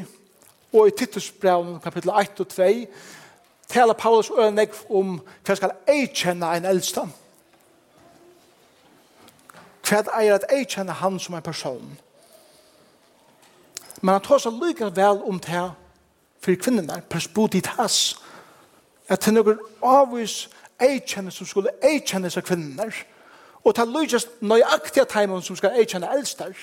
og 0.74 0.88
i 0.88 0.96
Titus 0.98 1.32
brev 1.32 1.80
kapitel 1.84 2.10
1 2.10 2.40
og 2.40 2.48
2 2.48 2.70
taler 3.72 3.94
Paulus 3.94 4.30
og 4.30 4.42
ønek 4.48 4.76
om 4.90 5.20
hva 5.46 5.56
skal 5.56 5.76
jeg 5.88 6.10
kjenne 6.16 6.50
en 6.58 6.66
eldstand. 6.66 7.12
Hva 9.88 10.02
er 10.20 10.34
at 10.36 10.48
jeg 10.52 10.68
kjenner 10.68 11.00
han 11.00 11.20
som 11.20 11.36
en 11.36 11.46
person. 11.46 11.98
Men 14.02 14.14
han 14.18 14.26
tar 14.26 14.42
seg 14.44 14.60
lykke 14.60 14.92
vel 14.96 15.24
om 15.24 15.40
det 15.40 15.70
for 16.42 16.56
kvinnerne, 16.56 17.02
pers 17.10 17.28
at 19.12 19.26
det 19.26 19.28
er 19.28 19.36
noen 19.36 19.58
avvis 19.84 20.50
eikjenne 20.82 21.32
som 21.32 21.48
skulle 21.48 21.74
eikjenne 21.84 22.30
seg 22.32 22.46
kvinnerne, 22.48 22.92
og 23.62 23.76
ta 23.76 23.86
lykkes 23.86 24.28
nøyaktige 24.42 25.06
teimen 25.06 25.44
som 25.46 25.58
skal 25.60 25.76
eikjenne 25.78 26.10
eldstar. 26.16 26.56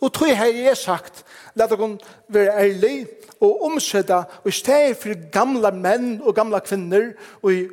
Og 0.00 0.12
tog 0.12 0.28
her 0.28 0.52
jeg 0.52 0.76
sagt, 0.76 1.24
la 1.54 1.66
dere 1.66 1.96
være 2.28 2.54
ærlig 2.62 3.08
og 3.40 3.64
omsødda, 3.64 4.22
og 4.44 4.48
i 4.48 4.54
stedet 4.54 4.96
for 5.00 5.30
gamla 5.32 5.72
menn 5.72 6.20
og 6.22 6.34
gamla 6.34 6.60
kvinner, 6.64 7.12
og 7.42 7.52
i 7.52 7.66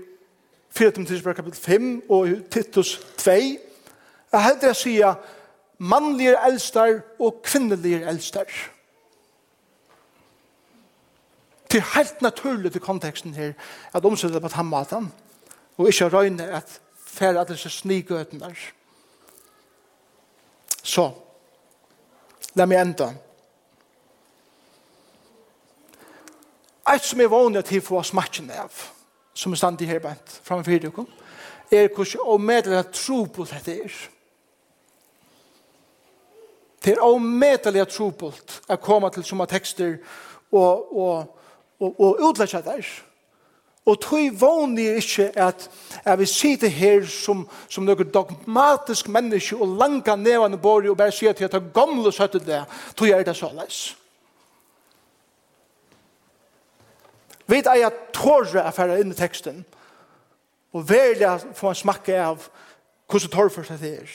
4. 0.73 0.91
Timotisbrev 0.91 1.35
kapitel 1.35 1.59
5 1.59 2.03
og 2.09 2.27
i 2.27 2.39
Titus 2.51 2.99
2, 3.17 3.31
jeg 4.33 4.43
heldur 4.43 4.71
jeg 4.71 4.75
sier 4.75 5.19
mannlige 5.77 6.33
eldstar 6.47 7.03
og 7.19 7.43
kvinnelige 7.45 8.01
eldstar. 8.09 8.49
Det 11.73 11.79
er 11.79 11.95
helt 11.95 12.21
naturlig 12.21 12.71
til 12.71 12.81
konteksten 12.81 13.33
her 13.33 13.53
at 13.93 14.05
omsette 14.05 14.39
på 14.39 14.47
den 14.47 14.65
maten 14.69 15.07
og 15.77 15.87
ikke 15.87 16.09
røyne 16.09 16.45
at 16.45 16.81
færre 17.05 17.41
at 17.41 17.49
disse 17.49 17.69
snigøten 17.69 18.39
der. 18.39 18.53
Så, 20.83 21.11
la 22.53 22.69
meg 22.69 22.81
enda. 22.81 23.09
Eit 26.93 27.09
som 27.09 27.21
er 27.25 27.33
vanlig 27.33 27.65
til 27.65 27.81
for 27.81 28.05
smatjen 28.05 28.53
av, 28.53 28.69
som 29.33 29.51
er 29.51 29.57
stand 29.57 29.81
i 29.81 29.89
her 29.89 30.03
bent 30.03 30.39
framfor 30.45 30.77
dere, 30.77 31.09
er 31.71 31.89
hvordan 31.89 32.21
å 32.21 32.37
omedelig 32.37 32.85
tro 32.93 33.23
på 33.25 33.49
dette 33.49 33.79
er. 33.81 34.01
Det 36.85 36.93
er 36.93 37.01
å 37.01 37.15
omedelig 37.15 37.87
tro 37.89 38.11
på 38.11 38.29
å 38.69 38.77
komme 38.77 39.09
til 39.09 39.25
som 39.25 39.41
tekster 39.49 40.03
og, 40.51 40.93
og 40.93 41.39
og, 41.83 41.99
og 41.99 42.29
utlætja 42.29 42.61
der. 42.61 42.87
Og 43.85 43.99
tøy 43.99 44.29
vågni 44.39 44.85
ikkje 44.95 45.31
at, 45.35 45.69
jeg 46.05 46.19
vil 46.19 46.27
si 46.27 46.55
det 46.55 46.71
her 46.71 47.03
som, 47.05 47.43
som 47.69 47.83
noen 47.83 48.11
dogmatisk 48.13 49.09
menneske 49.11 49.57
og 49.59 49.75
langa 49.81 50.15
nevane 50.15 50.57
bori 50.57 50.87
og 50.89 50.97
bare 50.97 51.11
sier 51.11 51.35
til 51.35 51.49
at 51.49 51.57
det 51.57 51.73
gamle 51.75 52.11
søtte 52.15 52.39
det, 52.39 52.61
tøy 52.95 53.11
er 53.11 53.25
det 53.27 53.35
så 53.35 53.51
leis. 53.51 53.81
Vi 57.47 57.59
eier 57.59 57.91
tåre 58.15 58.63
affæra 58.63 59.01
inn 59.01 59.11
i 59.11 59.19
teksten 59.19 59.65
og 60.73 60.87
velja 60.89 61.35
få 61.53 61.73
en 61.73 61.81
smakke 61.83 62.15
av 62.15 62.47
hvordan 63.11 63.33
tårfer 63.33 63.67
seg 63.67 63.83
det 63.83 63.91
er. 63.99 64.13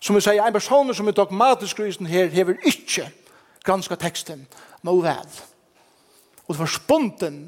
Som 0.00 0.16
vi 0.16 0.22
sier, 0.24 0.40
en 0.40 0.54
person 0.54 0.94
som 0.94 1.10
er 1.10 1.16
dogmatisk 1.18 1.82
grusen 1.82 2.06
her 2.08 2.30
hever 2.32 2.56
ikkje 2.64 3.10
granska 3.66 3.98
teksten, 4.00 4.46
må 4.82 4.94
vel 5.02 5.40
og 6.50 6.56
du 6.56 6.58
var 6.58 6.70
spunten 6.74 7.42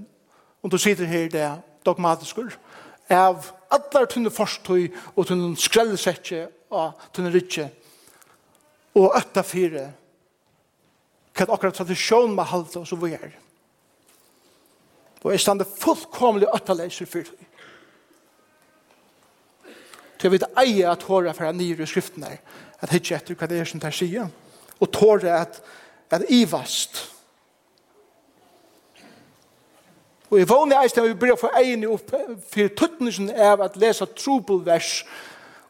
og 0.63 0.71
du 0.71 0.79
sitter 0.79 1.09
her 1.11 1.27
det 1.27 1.47
dogmatiskur 1.83 2.53
av 3.11 3.49
allar 3.75 4.07
tunne 4.07 4.31
forstøy 4.31 4.85
og 5.17 5.27
tunne 5.27 5.57
skrellesetje 5.59 6.45
og 6.71 7.01
tunne 7.11 7.33
rytje. 7.35 7.67
Og 8.95 9.17
øtta 9.19 9.43
fire 9.43 9.89
hva 11.35 11.49
akkurat 11.49 11.75
tradisjon 11.75 12.37
med 12.37 12.47
halte 12.47 12.79
og 12.79 12.87
så 12.87 12.99
vi 13.01 13.11
er. 13.17 13.33
Og 15.25 15.33
jeg 15.35 15.43
stande 15.43 15.67
fullkomlig 15.67 16.47
øtta 16.55 16.77
leiser 16.79 17.11
fyrir 17.11 17.35
til 20.23 20.29
jeg 20.31 20.37
vet 20.37 20.61
eie 20.63 20.87
at 20.87 21.03
håra 21.03 21.33
fra 21.35 21.49
nyr 21.51 21.81
i 21.83 21.87
er 22.23 22.37
at 22.79 22.93
hitje 22.95 23.17
etter 23.17 23.35
hva 23.35 23.49
det 23.51 23.59
er 23.59 23.67
som 23.67 23.81
tar 23.83 23.91
sida 23.91 24.29
og 24.79 24.93
tåre 24.95 25.35
at 25.35 25.59
at 26.13 26.29
ivast 26.31 27.12
Og 30.33 30.41
i 30.41 30.49
vågner 30.49 30.81
eisen 30.81 31.03
at 31.03 31.11
vi 31.11 31.19
bryr 31.21 31.37
for 31.37 31.53
egin 31.61 31.85
opp 31.93 32.09
for 32.09 32.73
tøttelsen 32.79 33.29
av 33.37 33.61
at 33.67 33.77
lesa 33.77 34.07
trobelvers 34.09 35.03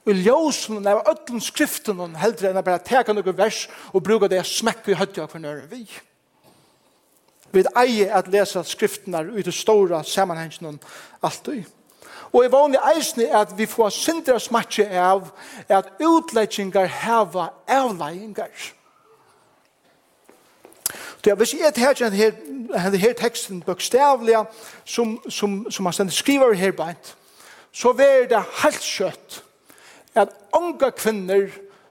og 0.07 0.15
ljøsen 0.15 0.87
av 0.87 1.03
öllum 1.11 1.41
skriften 1.43 1.99
og 1.99 2.15
heldre 2.19 2.53
enn 2.53 2.61
a 2.61 2.63
bare 2.63 2.83
teka 2.87 3.15
noen 3.15 3.37
vers 3.39 3.65
og 3.91 4.05
bruka 4.07 4.31
det 4.31 4.45
smekk 4.47 4.93
i 4.93 4.99
høytja 4.99 5.27
for 5.31 5.43
nøyre 5.43 5.67
vi. 5.71 5.83
Vi 7.53 7.65
eie 7.77 8.07
at 8.15 8.31
lesa 8.31 8.63
skriften 8.65 9.19
er 9.19 9.33
ut 9.35 9.51
i 9.51 9.55
store 9.55 10.05
sammenhengen 10.07 10.79
alt 11.23 11.51
Og 12.33 12.43
jeg 12.43 12.53
vågner 12.53 12.87
eisen 12.95 13.27
at 13.35 13.59
vi 13.59 13.67
får 13.67 13.91
sindra 13.91 14.39
smatje 14.39 14.87
av 14.89 15.27
at 15.69 15.91
utleggingar 16.01 16.87
heva 16.87 17.51
avleggingar. 17.69 18.55
Det 21.25 21.31
er 21.31 21.35
hvis 21.39 21.55
jeg 21.55 21.75
tar 21.75 21.93
den 21.93 22.13
her, 22.13 22.31
den 22.91 23.01
her 23.01 23.13
teksten 23.13 23.63
bokstavlig, 23.63 24.37
som, 24.85 25.31
som, 25.31 25.71
som 25.71 25.87
han 25.87 26.11
skriver 26.11 26.55
her 26.55 26.73
beint, 26.73 27.17
så 27.73 27.89
er 27.89 28.27
det 28.29 28.43
helt 28.63 28.83
kjøtt 28.83 29.43
at 30.15 30.33
unge 30.53 30.91
kvinner 30.97 31.47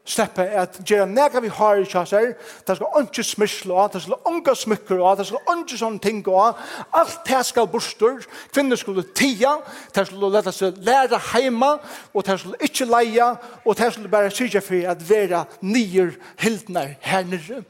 slipper 0.06 0.50
at 0.62 0.80
gjøre 0.86 1.08
nega 1.10 1.40
vi 1.42 1.50
har 1.54 1.80
i 1.80 1.86
chassar 1.86 2.34
det 2.68 2.76
skal 2.76 3.00
inte 3.00 3.24
smysle, 3.24 3.88
det 3.94 4.02
skal 4.02 4.34
inte 4.34 4.56
smykker, 4.56 5.02
det 5.18 5.26
skal 5.30 5.52
inte 5.56 5.78
sånne 5.78 6.02
ting 6.04 6.24
gå 6.26 6.38
alt 6.42 7.20
det 7.28 7.42
skal 7.46 7.70
borstor 7.72 8.22
kvinner 8.54 8.80
skulle 8.80 9.06
tia 9.16 9.58
det 9.96 10.08
skal 10.08 10.32
lära 10.34 10.54
seg 10.54 10.80
lære 10.86 11.22
heima, 11.32 11.76
og 12.14 12.26
det 12.26 12.40
skal 12.42 12.58
ikke 12.60 12.90
leie, 12.90 13.30
og 13.66 13.78
det 13.78 13.92
skal 13.94 14.10
bare 14.10 14.34
syrja 14.34 14.62
for 14.66 14.90
at 14.92 15.06
være 15.10 15.46
nye 15.62 16.10
hildner 16.42 16.98
her 17.02 17.24
nere 17.30 17.64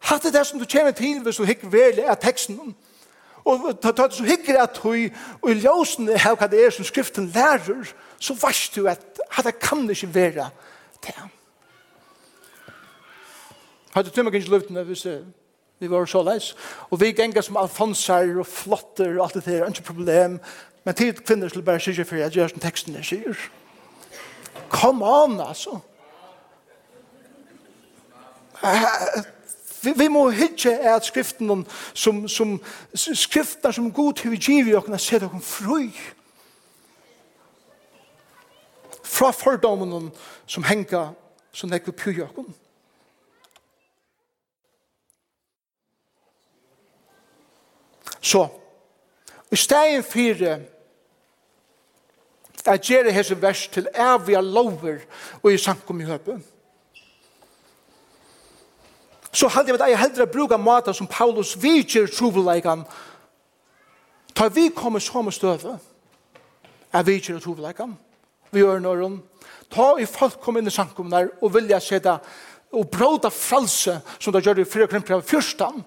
Hatt 0.00 0.22
det 0.32 0.46
som 0.46 0.58
du 0.58 0.64
kommer 0.64 0.90
til 0.96 1.20
hvis 1.22 1.36
du 1.36 1.44
hikker 1.44 1.68
vel 1.68 2.00
av 2.08 2.16
teksten. 2.20 2.74
Og 3.44 3.68
ta 3.80 3.92
det 3.92 4.12
som 4.14 4.28
hikker 4.28 4.60
at 4.60 4.80
du 4.82 4.88
og 5.42 5.50
ljósen 5.50 6.08
er 6.12 6.36
hva 6.36 6.48
det 6.48 6.64
er 6.64 6.72
som 6.74 6.84
skriften 6.84 7.30
lærer, 7.34 7.92
så 8.20 8.36
varst 8.36 8.76
du 8.76 8.88
at 8.88 9.20
hatt 9.30 9.48
det 9.48 9.58
kan 9.60 9.88
ikke 9.90 10.14
være 10.14 10.48
til. 11.02 11.20
Hatt 13.94 14.06
det 14.06 14.14
tømmer 14.14 14.34
ikke 14.34 14.50
løftene 14.50 14.84
hvis 14.88 15.06
Vi 15.80 15.90
var 15.90 16.04
så 16.06 16.22
leis. 16.22 16.54
Og 16.90 17.00
vi 17.00 17.12
ganger 17.12 17.40
som 17.40 17.56
alfonser 17.56 18.38
og 18.38 18.46
flotter 18.46 19.16
og 19.16 19.24
alt 19.24 19.34
det 19.34 19.44
der, 19.44 19.68
ikke 19.68 19.82
problem. 19.82 20.40
Men 20.84 20.94
tid 20.94 21.12
kvinner 21.24 21.48
skulle 21.48 21.64
bare 21.64 21.80
sier 21.80 22.04
for 22.04 22.16
at 22.16 22.20
jeg 22.20 22.30
gjør 22.30 22.48
som 22.48 22.60
teksten 22.60 22.96
er 22.96 23.02
sier. 23.02 23.36
Come 24.68 25.04
on, 25.04 25.40
altså. 25.40 25.80
Vi, 29.82 29.92
vi 29.96 30.08
må 30.08 30.28
hitje 30.30 30.72
at 30.94 31.04
skriften 31.04 31.66
som, 31.94 32.28
som 32.28 32.56
skriften 32.94 33.72
som 33.72 33.92
god 33.92 34.14
til 34.14 34.30
vi 34.30 34.36
giver 34.36 34.76
og 34.76 34.84
kan 34.84 34.98
se 34.98 35.18
dere 35.18 35.40
fri 35.40 35.88
fra 39.04 39.30
fordommen 39.30 40.10
som 40.46 40.64
henger 40.64 41.12
som 41.52 41.70
nekve 41.70 41.92
pyrjøkken. 41.92 42.54
Så, 48.20 48.46
i 49.50 49.56
stegen 49.56 50.04
fire, 50.04 50.60
jeg 52.66 52.80
gjør 52.80 53.02
det 53.02 53.14
hese 53.14 53.42
vers 53.42 53.68
til 53.68 53.88
evige 53.94 54.42
lover 54.42 54.98
og 55.42 55.52
i 55.52 55.58
sankum 55.58 56.00
i 56.00 56.04
høpen 56.04 56.44
så 59.32 59.48
halde 59.48 59.70
jeg 59.70 59.78
vet 59.78 59.88
jeg 59.88 59.98
heldre 60.00 60.26
bruka 60.26 60.56
maten 60.58 60.94
som 60.94 61.06
Paulus 61.10 61.54
vidger 61.62 62.10
troveleikan 62.10 62.84
tar 64.34 64.50
vi 64.54 64.68
komme 64.74 65.00
som 65.00 65.30
støve 65.30 65.78
er 66.92 67.02
vidger 67.06 67.38
troveleikan 67.40 67.96
vi 68.50 68.64
gjør 68.64 68.82
nøren 68.82 69.20
ta 69.70 69.94
i 69.98 70.06
folk 70.06 70.40
kom 70.42 70.58
inn 70.58 70.66
i 70.66 70.74
sankumnar 70.74 71.30
og 71.40 71.54
vilja 71.54 71.80
se 71.80 71.98
det 71.98 72.18
og 72.72 72.90
bråta 72.90 73.30
fralse 73.30 74.00
som 74.18 74.32
det 74.32 74.44
gjør 74.46 74.62
i 74.62 74.68
fyrre 74.68 74.90
krimpere 74.90 75.18
av 75.18 75.26
fyrstan 75.26 75.82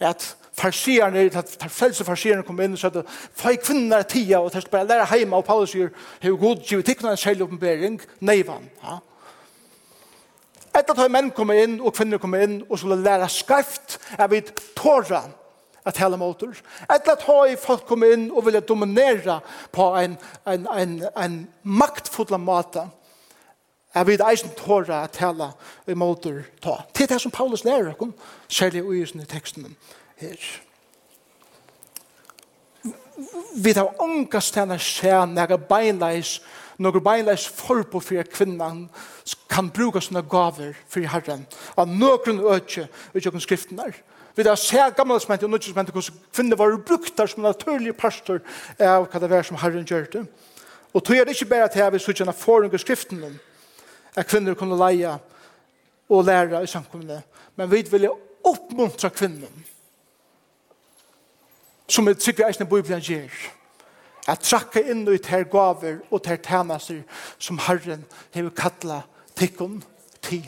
at 0.00 0.36
farsierne, 0.60 1.18
at 1.18 1.66
frelse 1.68 2.04
farsierne 2.04 2.44
kom 2.46 2.60
inn 2.60 2.76
og 2.76 2.80
sa 2.80 2.90
at 2.92 3.08
fai 3.36 3.56
kvinner 3.60 4.02
tia 4.08 4.40
og 4.40 4.52
tæst 4.52 4.70
bare 4.70 4.88
lære 4.88 5.08
heima. 5.12 5.36
Og 5.36 5.44
Paulus 5.44 5.74
sier 5.74 5.92
hei 6.22 6.32
god 6.32 6.64
givet 6.66 6.88
tikkna 6.88 7.14
en 7.14 7.20
særlig 7.20 7.46
oppenbering 7.46 8.00
neivan 8.20 8.68
ja 8.82 8.98
Etter 10.70 10.94
at 10.94 11.10
menn 11.10 11.32
kommer 11.34 11.58
inn, 11.58 11.80
og 11.80 11.94
kvinner 11.96 12.20
kommer 12.22 12.44
inn, 12.44 12.60
og 12.68 12.78
skulle 12.78 13.00
lære 13.02 13.28
skreft, 13.32 13.98
er 14.18 14.28
vi 14.30 14.42
tåra 14.78 15.24
at 15.84 15.98
hele 15.98 16.16
måter. 16.20 16.54
Etter 16.86 17.16
at 17.16 17.26
høy 17.26 17.56
folk 17.58 17.86
kommer 17.88 18.12
inn 18.14 18.28
og 18.30 18.44
vilja 18.46 18.60
dominera 18.60 19.40
på 19.72 19.90
en, 19.98 20.16
en, 20.46 20.66
en, 20.70 20.96
en 21.16 21.36
maktfulla 21.62 22.38
måte, 22.38 22.86
er 23.94 24.06
vi 24.06 24.18
eisen 24.22 24.52
tåra 24.54 25.02
at 25.08 25.18
hele 25.18 25.50
måter 25.98 26.44
ta. 26.62 26.82
Det 26.94 27.04
er 27.04 27.14
det 27.14 27.22
som 27.24 27.34
Paulus 27.34 27.64
lærer 27.64 27.94
oss, 27.98 28.14
særlig 28.48 28.84
i 28.84 29.02
i 29.02 29.24
teksten 29.26 29.76
her. 30.16 30.50
Vi 33.56 33.72
tar 33.74 34.00
ångast 34.00 34.54
henne 34.56 34.78
skjær 34.78 35.26
nære 35.26 35.58
beinleis, 35.58 36.40
noen 36.80 37.04
beinleis 37.04 37.46
forbo 37.48 38.00
for 38.00 38.28
kvinnan 38.32 38.86
kan 39.52 39.68
bruka 39.70 40.00
sånne 40.00 40.22
gaver 40.30 40.76
for 40.88 41.04
herren 41.12 41.44
av 41.76 41.90
noen 41.90 42.40
øke 42.40 42.86
i 42.88 43.20
kjøkken 43.20 43.44
skriften 43.44 43.80
der. 43.82 43.98
Vi 44.36 44.46
da 44.46 44.54
ser 44.56 44.94
gamle 44.96 45.20
smenter 45.20 45.46
og 45.46 45.52
nødvendig 45.52 45.74
smenter 45.74 45.92
hvordan 45.92 46.20
kvinner 46.32 46.56
var 46.56 46.76
brukt 46.86 47.16
der 47.18 47.26
som 47.26 47.42
naturlige 47.44 47.92
pastor 47.92 48.40
av 48.78 49.08
hva 49.10 49.20
det 49.20 49.30
var 49.30 49.44
som 49.44 49.58
herren 49.60 49.84
gjør 49.84 50.06
det. 50.12 50.24
Og 50.94 51.04
tog 51.04 51.16
er 51.16 51.24
det 51.24 51.36
ikke 51.36 51.50
bare 51.50 51.68
til 51.68 51.84
at 51.84 51.92
vi 51.92 51.98
så 51.98 52.14
at 52.28 52.34
forhånd 52.34 52.74
i 52.74 52.78
skriften 52.78 53.40
at 54.16 54.26
kvinner 54.26 54.54
kunne 54.54 54.78
leie 54.78 55.18
og 56.08 56.24
lære 56.24 56.62
i 56.62 56.66
samkomne. 56.66 57.22
Men 57.56 57.70
vi 57.70 57.84
vil 57.90 58.08
oppmuntra 58.44 59.08
kvinnen 59.08 59.66
som 61.90 62.08
er 62.08 62.14
tryggve 62.14 62.46
eisne 62.46 62.66
i 62.66 62.70
Bibelen 62.70 63.02
gjør 63.02 63.59
at 64.30 64.44
trakka 64.46 64.82
inn 64.82 65.06
i 65.10 65.18
ter 65.18 65.46
gaver 65.50 66.00
og 66.10 66.22
ter 66.22 66.38
tænaser 66.38 67.02
som 67.38 67.58
Herren 67.66 68.04
hever 68.34 68.54
kattla 68.54 69.02
tikkun 69.36 69.82
til. 70.22 70.46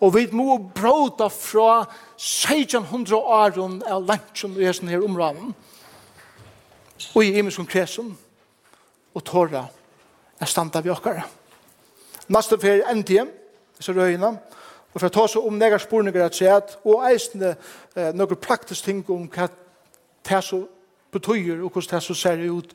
Og 0.00 0.14
vi 0.14 0.28
må 0.32 0.56
bråta 0.74 1.28
fra 1.28 1.84
1600 2.16 3.16
åren 3.16 3.82
av 3.82 4.06
lantjen 4.08 4.56
i 4.56 4.64
hessen 4.64 4.88
her 4.88 5.04
områden 5.04 5.52
og 7.14 7.24
i 7.24 7.34
imenskon 7.38 7.68
kresen 7.68 8.14
og 9.14 9.24
tåra 9.26 9.66
er 10.40 10.48
standa 10.48 10.80
vi 10.80 10.92
okkara. 10.92 11.26
Nasta 12.30 12.56
fer 12.60 12.84
endtid, 12.88 13.28
så 13.80 13.92
røyna, 13.92 14.36
og 14.92 14.98
for 15.00 15.08
å 15.08 15.12
ta 15.12 15.26
seg 15.28 15.46
om 15.46 15.58
negar 15.58 15.82
spurningar 15.82 16.28
at 16.28 16.36
seg 16.38 16.76
og 16.84 17.04
eisne 17.08 17.54
eh, 17.96 18.12
nokre 18.14 18.38
praktisk 18.40 18.86
ting 18.86 19.02
om 19.10 19.26
hva 19.28 19.48
det 19.50 20.36
er 20.36 20.44
så 20.44 20.60
betyr 21.12 21.62
og 21.62 21.70
hvordan 21.70 21.96
det 21.96 22.02
så 22.06 22.14
ser 22.14 22.50
ut 22.50 22.74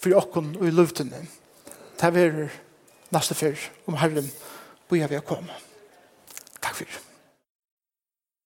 for 0.00 0.18
åkken 0.18 0.56
og 0.60 0.66
i 0.68 0.74
luftene. 0.74 1.24
Det 2.00 2.10
er 2.16 2.48
neste 3.14 3.34
fyr 3.34 3.68
om 3.86 3.96
Herren, 3.96 4.30
hvor 4.88 4.98
jeg 4.98 5.10
vil 5.10 5.26
komme. 5.26 5.52
Takk 6.60 6.74
for 6.74 6.84
det. 6.84 7.13